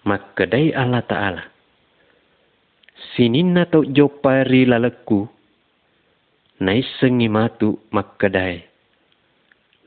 [0.07, 1.45] Makadai Allah Ta'ala.
[3.15, 5.27] Sinin na tau jopari laleku.
[6.63, 8.63] Naisengi matu makadai.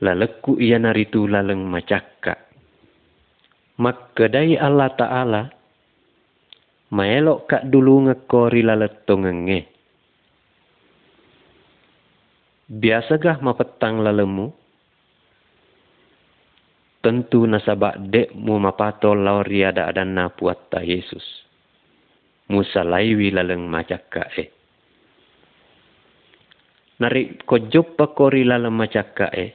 [0.04, 2.36] Laleku iya naritu laleng macaka.
[3.80, 5.42] Makadai Allah Ta'ala.
[6.92, 9.75] Maelok kak dulu ngekori laletongenge
[12.66, 14.50] Biasakah mapetang lalemu?
[16.98, 21.22] Tentu nasabak dekmu mapatol lauri ada adana puatta Yesus.
[22.50, 24.44] Musa laiwi laleng macaka e.
[26.98, 29.54] Narik ko joppa kori laleng macaka e.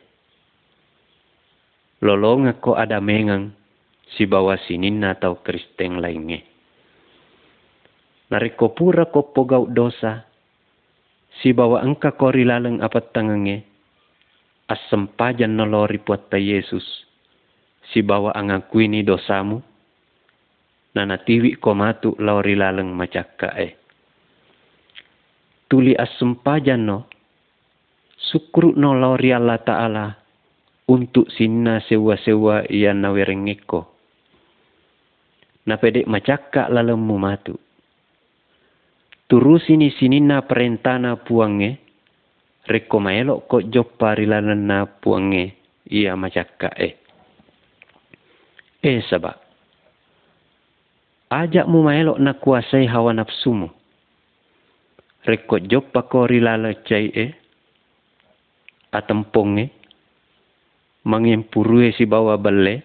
[2.00, 3.52] Lolonga ko ada mengang
[4.16, 6.40] si bawa sinin atau kristeng lainnya.
[8.32, 10.31] Narik ko pura ko pogau dosa
[11.40, 13.64] si bawa engka kori laleng apat tangange,
[14.68, 16.84] asem pajan nolori puatta Yesus,
[17.96, 19.64] si bawa angakui ni dosamu,
[20.92, 23.70] nana tiwi komatu lori laleng macaka e.
[25.72, 27.08] Tuli asem pajan no,
[28.20, 30.08] sukru no lori Allah Ta'ala,
[30.92, 33.88] untuk sinna sewa-sewa ia nawerengeko.
[35.64, 37.56] Napedek macaka lalemu matu
[39.32, 41.80] turusini sinina perentana puange.
[42.68, 45.56] Reko maelo ko joppa rilanana puange.
[45.88, 47.00] Ia macaka e
[48.82, 49.38] eh sabak
[51.30, 53.70] ajak mu maelo na kuasai hawa nafsumu
[55.22, 57.26] reko joppa ko rilala cai e
[58.92, 59.70] atemponge
[61.06, 62.84] mangempurue si bawa bale.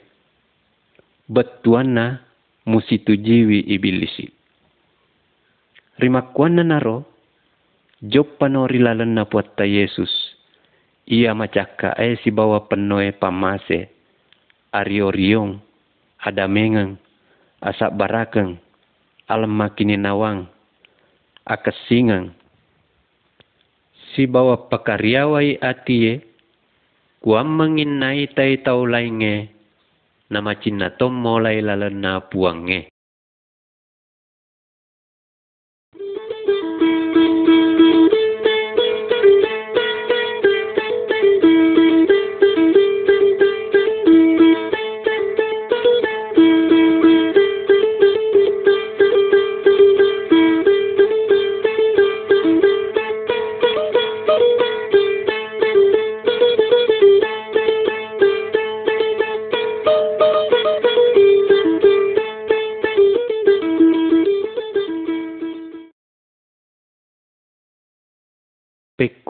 [1.26, 2.22] Betuana
[2.70, 4.35] musitujiwi ibilisi
[5.98, 7.04] rimakkuanna naro
[8.02, 10.10] joppano rilalenna puatta Yesus.
[11.06, 13.96] Ia macaka e si bawa penoe pamase
[14.76, 15.56] ario riong,
[16.20, 17.00] ada mengeng,
[17.64, 18.60] asak barakeng,
[19.24, 20.44] alam makini nawang,
[21.48, 22.36] akasingeng.
[24.12, 26.24] Si bawa pakaryawai atie,
[27.24, 29.48] kuam mengin nai tai tau lainge,
[30.28, 32.88] nama cina tom mulai lalan na puange.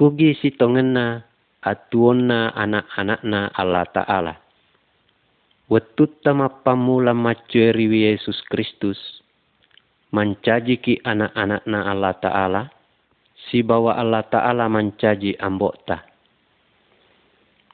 [0.06, 1.18] Pekugi si tongena
[1.66, 4.38] atuonna anak-anak na Allah Ta'ala.
[5.66, 8.94] Wetut tama pamula macueri Yesus Kristus.
[10.14, 12.62] Mancaji ki anak-anak na Allah Ta'ala.
[13.50, 15.98] Si bawa Allah Ta'ala mancaji ambokta.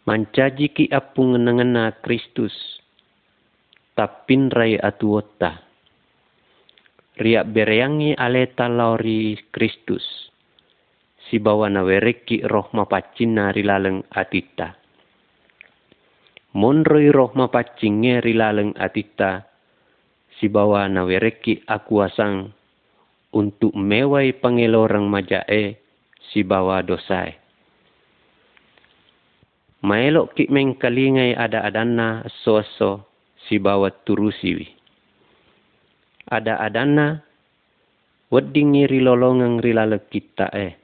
[0.09, 2.57] Mancaji ki apung ngena Kristus.
[3.93, 5.61] Tapin rai atuota.
[7.21, 10.32] Riak bereangi aleta lauri Kristus
[11.33, 14.77] si bawa na wereki roh mapacin rilaleng atita.
[16.53, 19.49] Monroi roh mapacingnya rilaleng atita,
[20.37, 22.53] si bawa na wereki aku asang
[23.33, 25.81] untuk mewai pangelorang majae
[26.21, 27.41] si bawa dosai.
[29.89, 33.09] Maelok ki mengkalingai ada adana soso
[33.49, 34.69] si bawa turusiwi.
[36.29, 37.25] Ada adana
[38.29, 40.82] weddingi rilolongang rilale kita eh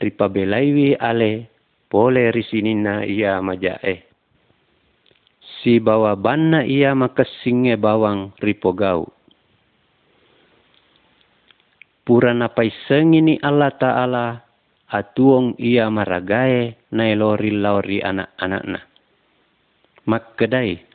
[0.00, 1.52] ripabelaiwi ale
[1.92, 4.08] pole risinina ia majae.
[5.60, 9.12] Si bawa banna ia makasinge bawang ripogau.
[12.02, 14.26] Pura napai sengini Allah Ta'ala
[14.90, 18.80] atuong ia maragae na lori lauri anak-anakna.
[20.08, 20.90] Makkedai.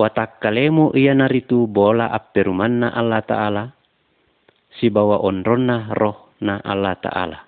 [0.00, 3.64] Watak kalemu ia naritu bola apperumanna Allah Ta'ala.
[4.80, 7.38] Si bawa onronna roh na Allah Ta'ala.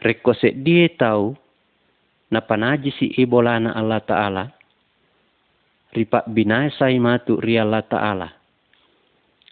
[0.00, 1.34] Rekose dia tahu
[2.30, 4.44] na panaji si ibolana Allah Ta'ala.
[5.94, 8.28] Ripak binasai matu ri Allah Ta'ala.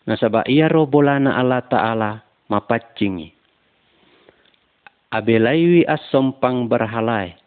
[0.04, 2.10] Nasaba iya robolana Allah Ta'ala
[2.52, 3.32] mapacingi.
[5.08, 7.38] Abelaiwi asompang berhalai.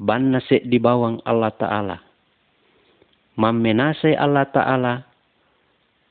[0.00, 1.96] Ban nase di bawang Allah Ta'ala.
[3.36, 4.94] Mammenasai Allah Ta'ala.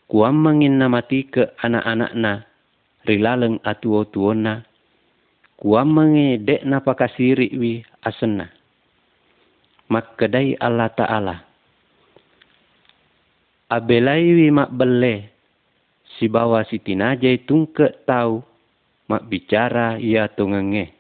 [0.10, 2.49] Kuam mangin namati ke anak-anakna.
[3.08, 4.68] Rilaleng atuo-tuona
[5.60, 8.48] kuamange dek na pakasiri wi asena.
[9.92, 11.36] Makkedai Allah Ta'ala.
[13.68, 15.36] Abelai wi mak bele.
[16.16, 18.40] Si bawa si tinajai tungke tahu.
[19.10, 20.94] Mak bicara ia tungenge.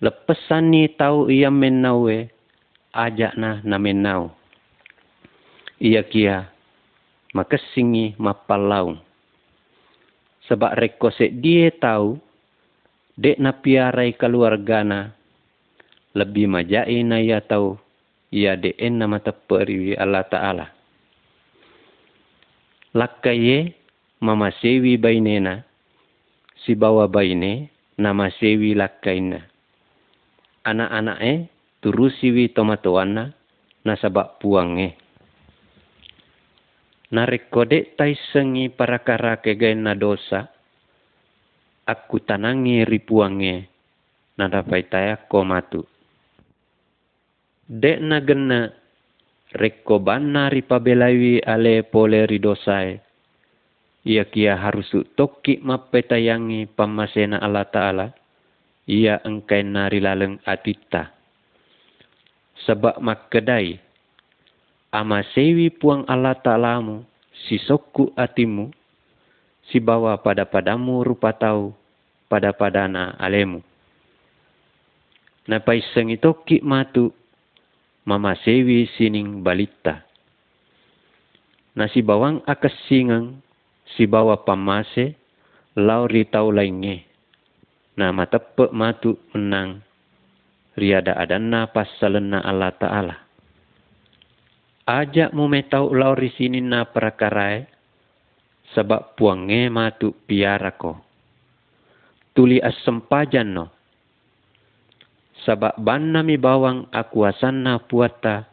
[0.00, 2.30] Lepesan ni tahu ia menawe.
[2.90, 4.32] Ajak na na menau.
[5.82, 6.48] Ia kia.
[7.34, 8.98] Makesingi mapalau.
[10.50, 12.18] Sebab rekosek dia tahu
[13.14, 15.14] dek na piarai keluargana
[16.10, 17.78] lebih majai na ya tau
[18.34, 20.66] ya en nama teperi Allah Ta'ala.
[22.98, 23.78] Lakaye
[24.18, 25.62] mama sewi bainena
[26.66, 29.46] si bawa baine nama sewi lakaina.
[30.66, 31.34] Anak-anak e
[31.78, 33.30] turusiwi tomatoana
[33.86, 34.98] na sabak puange.
[37.10, 39.34] Narekode tai sengi para kara
[39.74, 40.46] na dosa
[41.90, 43.66] aku tanangi ripuange
[44.38, 45.82] nada paitaya komatu.
[47.66, 48.70] Dek na gena
[49.54, 52.98] reko banna ripabelawi ale pole ridosai.
[54.00, 58.06] Ia kia harus toki mapetayangi pamasena Allah Ta'ala.
[58.88, 61.12] Ia engkai nari laleng atita.
[62.64, 63.89] Sebab makedai.
[64.90, 67.06] Ama sewi puang Allah Ta'alamu.
[67.46, 68.74] Si soku atimu.
[69.70, 71.70] Si bawa pada padamu rupa tahu
[72.26, 73.62] pada padana alemu.
[75.46, 75.82] Napai
[76.46, 77.14] ki matu
[78.02, 80.02] mama sewi sining balita.
[81.78, 83.38] Nasi bawang akas singang
[83.94, 85.14] si bawa pamase
[85.78, 87.06] lauri tau lainge.
[87.94, 89.86] Nama tepe matu menang
[90.74, 93.29] riada adanna pasalena Allah Ta'ala.
[94.88, 97.66] Ajak mu metau lauri sini na perakarai
[98.72, 101.10] sebab puange matu piara ko
[102.40, 103.66] tuli as sempajan no.
[105.44, 108.48] Sabak banna mi bawang aku asanna puata.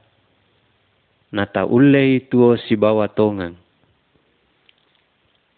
[1.36, 3.56] Nata ulei tuo si bawa tongang.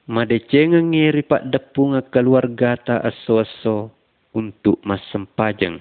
[0.10, 3.94] Madecengeng ngiri pak depunga keluarga ta aso-aso
[4.34, 5.78] untuk mas sempajeng.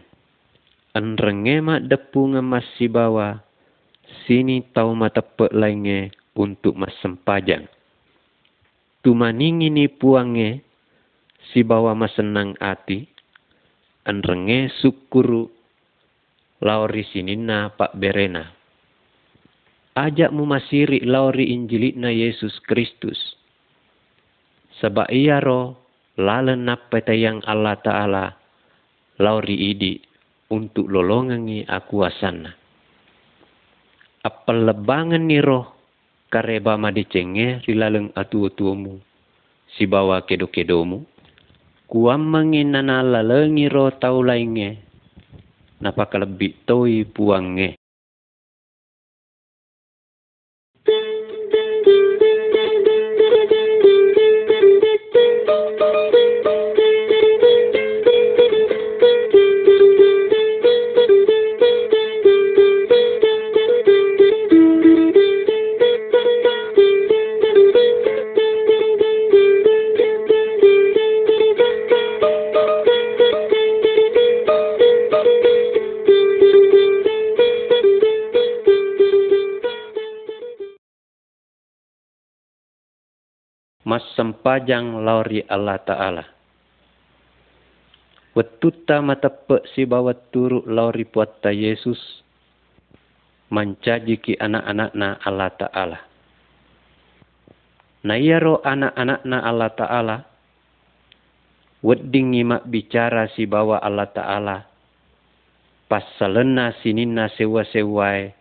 [0.93, 3.41] Anrenge mak depunga mas si bawa.
[4.25, 7.69] Sini tau matepek lainge untuk mas sempajang.
[9.05, 10.65] Tumaningi ni puange
[11.53, 13.09] si bawa mas senang ati
[14.09, 15.49] anrenge sukuru
[16.65, 18.49] lauri sinina pak berena.
[19.99, 23.19] Ajak mu masiri lauri injilitna Yesus Kristus.
[24.79, 25.75] Sebab ia ro
[26.15, 28.27] lalen napa yang Allah Ta'ala
[29.19, 29.99] lauri idi
[30.55, 32.07] untuk lolongangi aku
[34.19, 34.27] asana.
[34.27, 35.75] Apa lebangan ni roh?
[36.29, 39.01] Kareba madicenge rilaleng atu-atumu
[39.73, 41.07] si bawa kedo-kedomu.
[41.89, 44.77] Kuamangin nana lalengi ro tau lainge.
[45.81, 47.78] Napa kalebih toi puange
[84.49, 86.25] mas sempajang lauri Allah Ta'ala.
[88.33, 92.01] Wetuta matape si bawa turuk lauri puata Yesus
[93.53, 95.99] mancaji ki anak-anakna Allah Ta'ala.
[98.09, 100.17] Na iya ro anak-anakna Allah Ta'ala
[101.85, 104.57] wedding mak bicara si bawa Allah Ta'ala
[105.93, 108.33] pas salena sinina sewa-sewai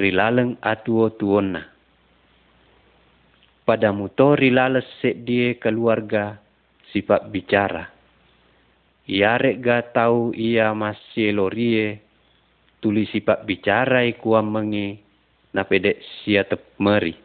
[0.00, 1.75] rilaleng atuo tuonna
[3.66, 6.38] pada mutori lales dia keluarga
[6.94, 7.90] sifat bicara.
[9.10, 11.98] Iarek ga tahu ia masih lorie
[12.78, 15.02] tulis sifat bicara ikuam mengi
[15.50, 17.18] na pedek sia tep meri.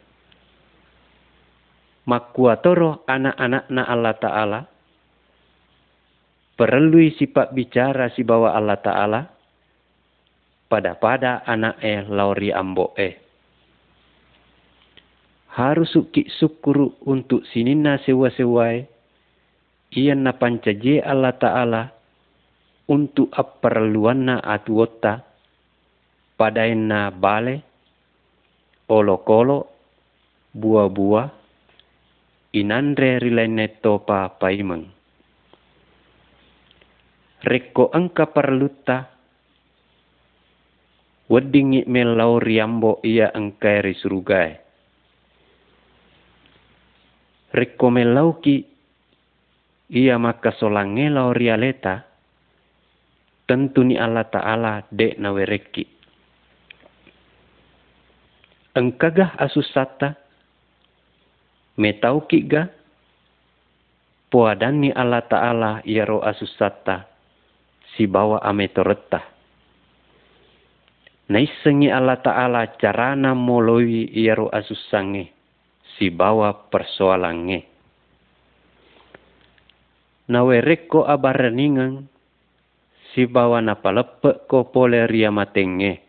[2.10, 4.60] Makuatoro anak-anak na Allah Ta'ala
[6.58, 9.22] perlu sifat bicara si bawa Allah Ta'ala
[10.66, 13.31] pada-pada anak eh lauri ambo eh
[15.52, 18.88] harus suki syukuru untuk sinina sewa-sewai.
[19.92, 21.92] Iyan na pancaje Allah Ta'ala
[22.88, 25.20] untuk aparluan na atuota
[26.40, 27.60] padain na bale
[28.88, 29.68] olo-kolo
[30.56, 31.28] buah-buah
[32.56, 34.88] inandre rilene topa paimeng.
[37.44, 39.12] Reko angka perluta
[41.28, 44.71] wedingi melau riambo ia angkai surugai
[47.52, 48.66] rekomelauki
[49.92, 52.08] ia maka solange lau rialeta
[53.44, 55.84] tentu ni Allah Ta'ala dek nawereki.
[58.72, 60.16] Engkagah asusata
[61.76, 62.72] metauki ga
[64.32, 67.12] puadani Allah Ta'ala ia ro asusata
[68.00, 69.20] si bawa ametoreta.
[71.28, 74.48] Naisengi Allah Ta'ala carana moloi ia ro
[76.02, 77.62] asusange si bawa persoalannya.
[80.34, 82.10] Nawereko abaraningan
[83.14, 86.02] si bawa napalepe ko poleria matenge.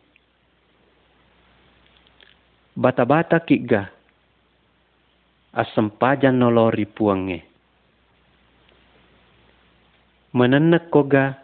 [2.73, 3.93] Bata-bata kiga
[5.53, 7.45] asempajan nolori puange.
[10.33, 11.37] Menenek koga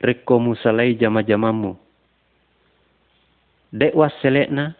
[0.00, 1.76] reko musalai jama-jamamu.
[3.68, 4.72] Dek waselekna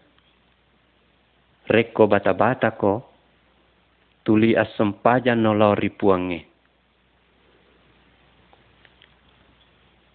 [1.69, 3.05] reko bata-bata ko
[4.25, 6.41] tuli asempajan nolori puange.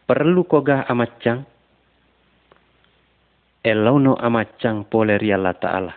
[0.04, 1.46] Perlu koga amacang
[3.64, 5.94] elono amacang poleri Allah Ta'ala.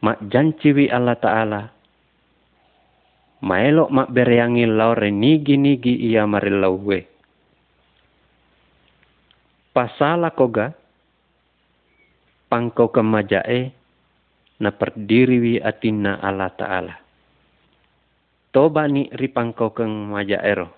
[0.00, 1.62] Mak janciwi Allah Ta'ala.
[3.44, 6.98] Maelok mak bereangi laure nigi-nigi ia marilauwe.
[9.76, 10.72] Pasala koga
[12.54, 13.74] pangkau kemajae
[14.62, 16.94] na perdiri wi atina Allah Ta'ala.
[18.54, 20.70] Toba ni ripangkau keng majaero.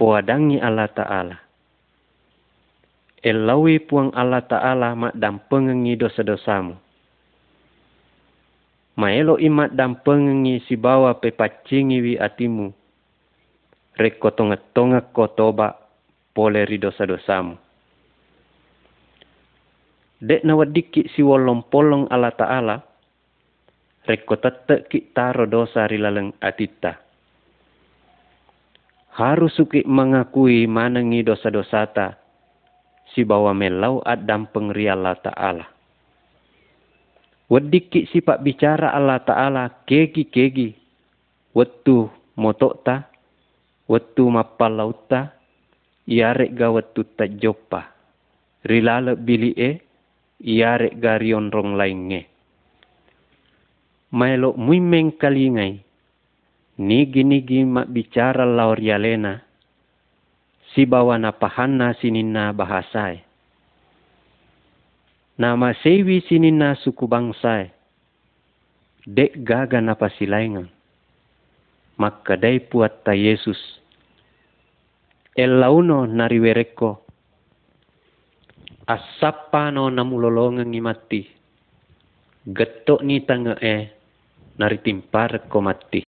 [0.00, 1.36] Puadangi Allah Ta'ala.
[3.20, 6.80] Elawi puang Allah Ta'ala mak dampengengi dosa-dosamu.
[8.96, 12.72] Maelo imat dampengengi si bawa pepacingi wi atimu.
[14.00, 15.76] Reko tonga-tonga ko toba
[16.32, 17.65] pole ri dosa-dosamu.
[20.16, 22.80] Dek na wadiki si wolong polong ala ta'ala,
[24.08, 26.96] reko tete ki taro dosa ri laleng atita.
[29.16, 32.20] Harus suki mengakui manengi dosa-dosata,
[33.12, 35.64] si bawa melau adam pengri Allah Ta'ala.
[37.48, 40.76] Wadiki si pak bicara Allah Ta'ala kegi-kegi,
[41.56, 43.08] wetu motokta,
[43.88, 45.32] wetu mapalauta,
[46.04, 47.88] iarek ga wetu tajopa.
[48.68, 49.85] Rilala bili e,
[50.40, 52.26] iarek ga rion rong lainge.
[54.12, 55.80] Maelo muimeng kalingai,
[56.80, 59.42] nigi-nigi mak bicara laur yalena,
[60.72, 63.24] si bawa na pahana sinina bahasai.
[65.36, 67.68] Nama sewi sinina suku bangsai.
[69.04, 70.72] Dek gaga na pasilaingan.
[72.00, 73.60] Maka dai puat ta Yesus.
[75.36, 77.05] El launo nariwereko.
[78.86, 81.26] Asapa no namulolongan mati.
[82.46, 83.90] Getok ni tanga e
[84.54, 86.06] naritimpar ko mati.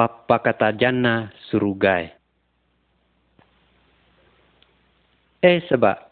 [0.00, 2.08] Papa kata jana surugai.
[5.44, 6.08] Eh sebab,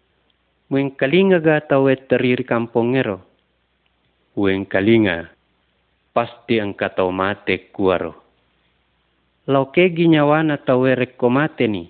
[0.68, 3.24] muen kalinga ga tawe teriri kampung ero.
[4.36, 5.32] Uen kalinga,
[6.12, 8.12] pasti angka tau mate kuaro.
[9.48, 11.88] Lau kegi nyawana tawe reko mate ni.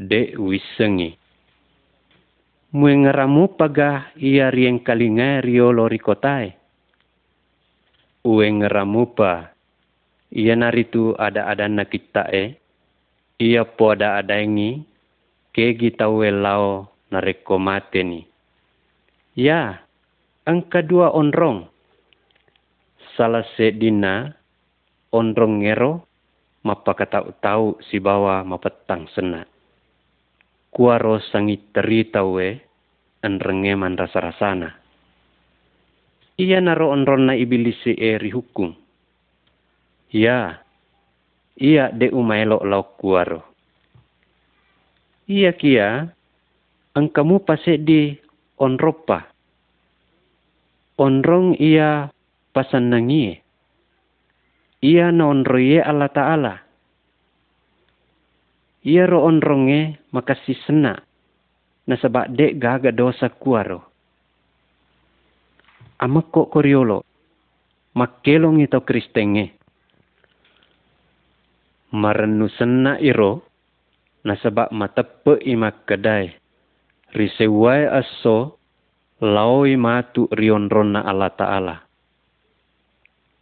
[0.00, 1.12] De wisengi.
[2.72, 6.56] Muen ngeramu paga ia rieng kalinga riolo rikotai.
[8.24, 9.57] Uen ngeramu pa
[10.28, 12.60] Ia naritu ada-ada na kita e.
[13.40, 14.84] Ia po ada-ada ini.
[15.56, 18.20] Kegi tawe lao rekomate ni.
[19.32, 19.80] Ya,
[20.44, 21.64] ang kedua onrong.
[23.16, 24.36] Salah sedina
[25.10, 26.04] onrong ngero
[26.60, 29.48] mapakatau tahu si bawa mapetang sena.
[30.68, 32.48] Kuaro sangit teri tawe
[33.24, 34.76] enrengeman rasa-rasana.
[36.38, 38.87] Ia naro onron na ibilisi eri hukum
[40.08, 40.64] Ya,
[41.60, 43.44] iya de umaelo lau kuaro.
[45.28, 46.08] Iya kia,
[46.96, 48.16] angkamu pase di
[48.56, 49.28] onropa.
[50.96, 52.08] Onrong iya
[52.56, 53.44] pasan nangie.
[54.80, 56.54] Iya na onroye Allah Ta'ala.
[58.80, 60.96] Iya ro onronge makasih sena.
[61.84, 63.84] Na sebab dek gaga dosa kuaro.
[66.00, 67.04] Amak kok koriolo.
[67.92, 69.57] Makelong itu kristenge
[71.92, 73.44] marenusen na iro
[74.24, 76.36] na sabak matepe imak kedai
[77.16, 78.60] risewai aso
[79.24, 81.76] laoi matu rion rona Allah Ta'ala.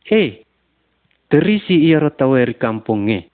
[0.07, 0.47] Hei,
[1.27, 3.27] terisi ia rotawe ri kampungnya.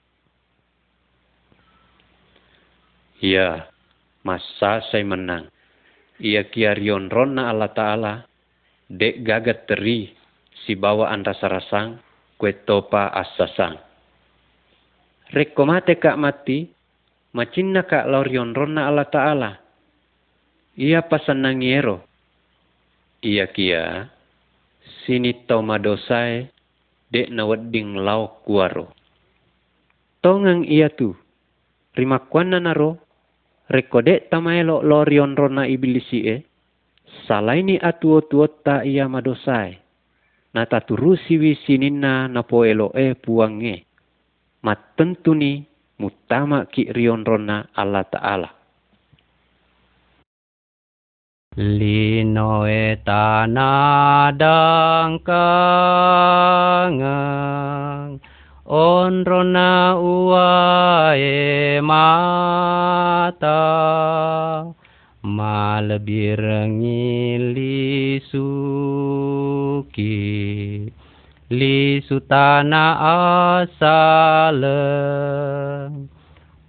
[3.23, 3.71] Ya,
[4.25, 5.47] masa saya menang.
[6.19, 8.13] Ia kia rion rona Allah Ta'ala.
[8.89, 10.11] Dek gagat teri
[10.65, 12.03] si bawaan rasa rasang
[12.35, 13.79] kue topa asasang
[15.33, 16.69] rekomate kak mati,
[17.33, 19.51] macinna kak laurion rona Allah Ta'ala.
[20.77, 22.05] Ia pasan nangiero.
[23.25, 24.13] Ia kia,
[25.03, 26.45] sini tau madosai,
[27.09, 28.93] dek na wedding lau kuaro.
[30.21, 31.17] Tongang ia tu,
[31.97, 33.01] rima kuana naro,
[33.73, 36.35] rekodek tamaelo lorion rona ibilisi e,
[37.25, 39.81] salaini atuo tuota ia madosai.
[40.53, 43.92] Nata turusi wisinina na poelo e puange
[44.63, 45.67] matentuni
[45.99, 48.49] mutama ki rion rona Allah Ta'ala.
[51.53, 53.61] Lino etanadang
[55.21, 57.03] kangang
[58.65, 63.61] on rona uae mata
[65.21, 66.41] malebir
[66.73, 70.09] ngili suki
[71.59, 74.81] li sutana asale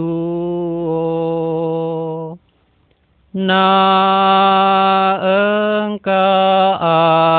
[3.34, 3.66] na
[5.26, 6.22] engka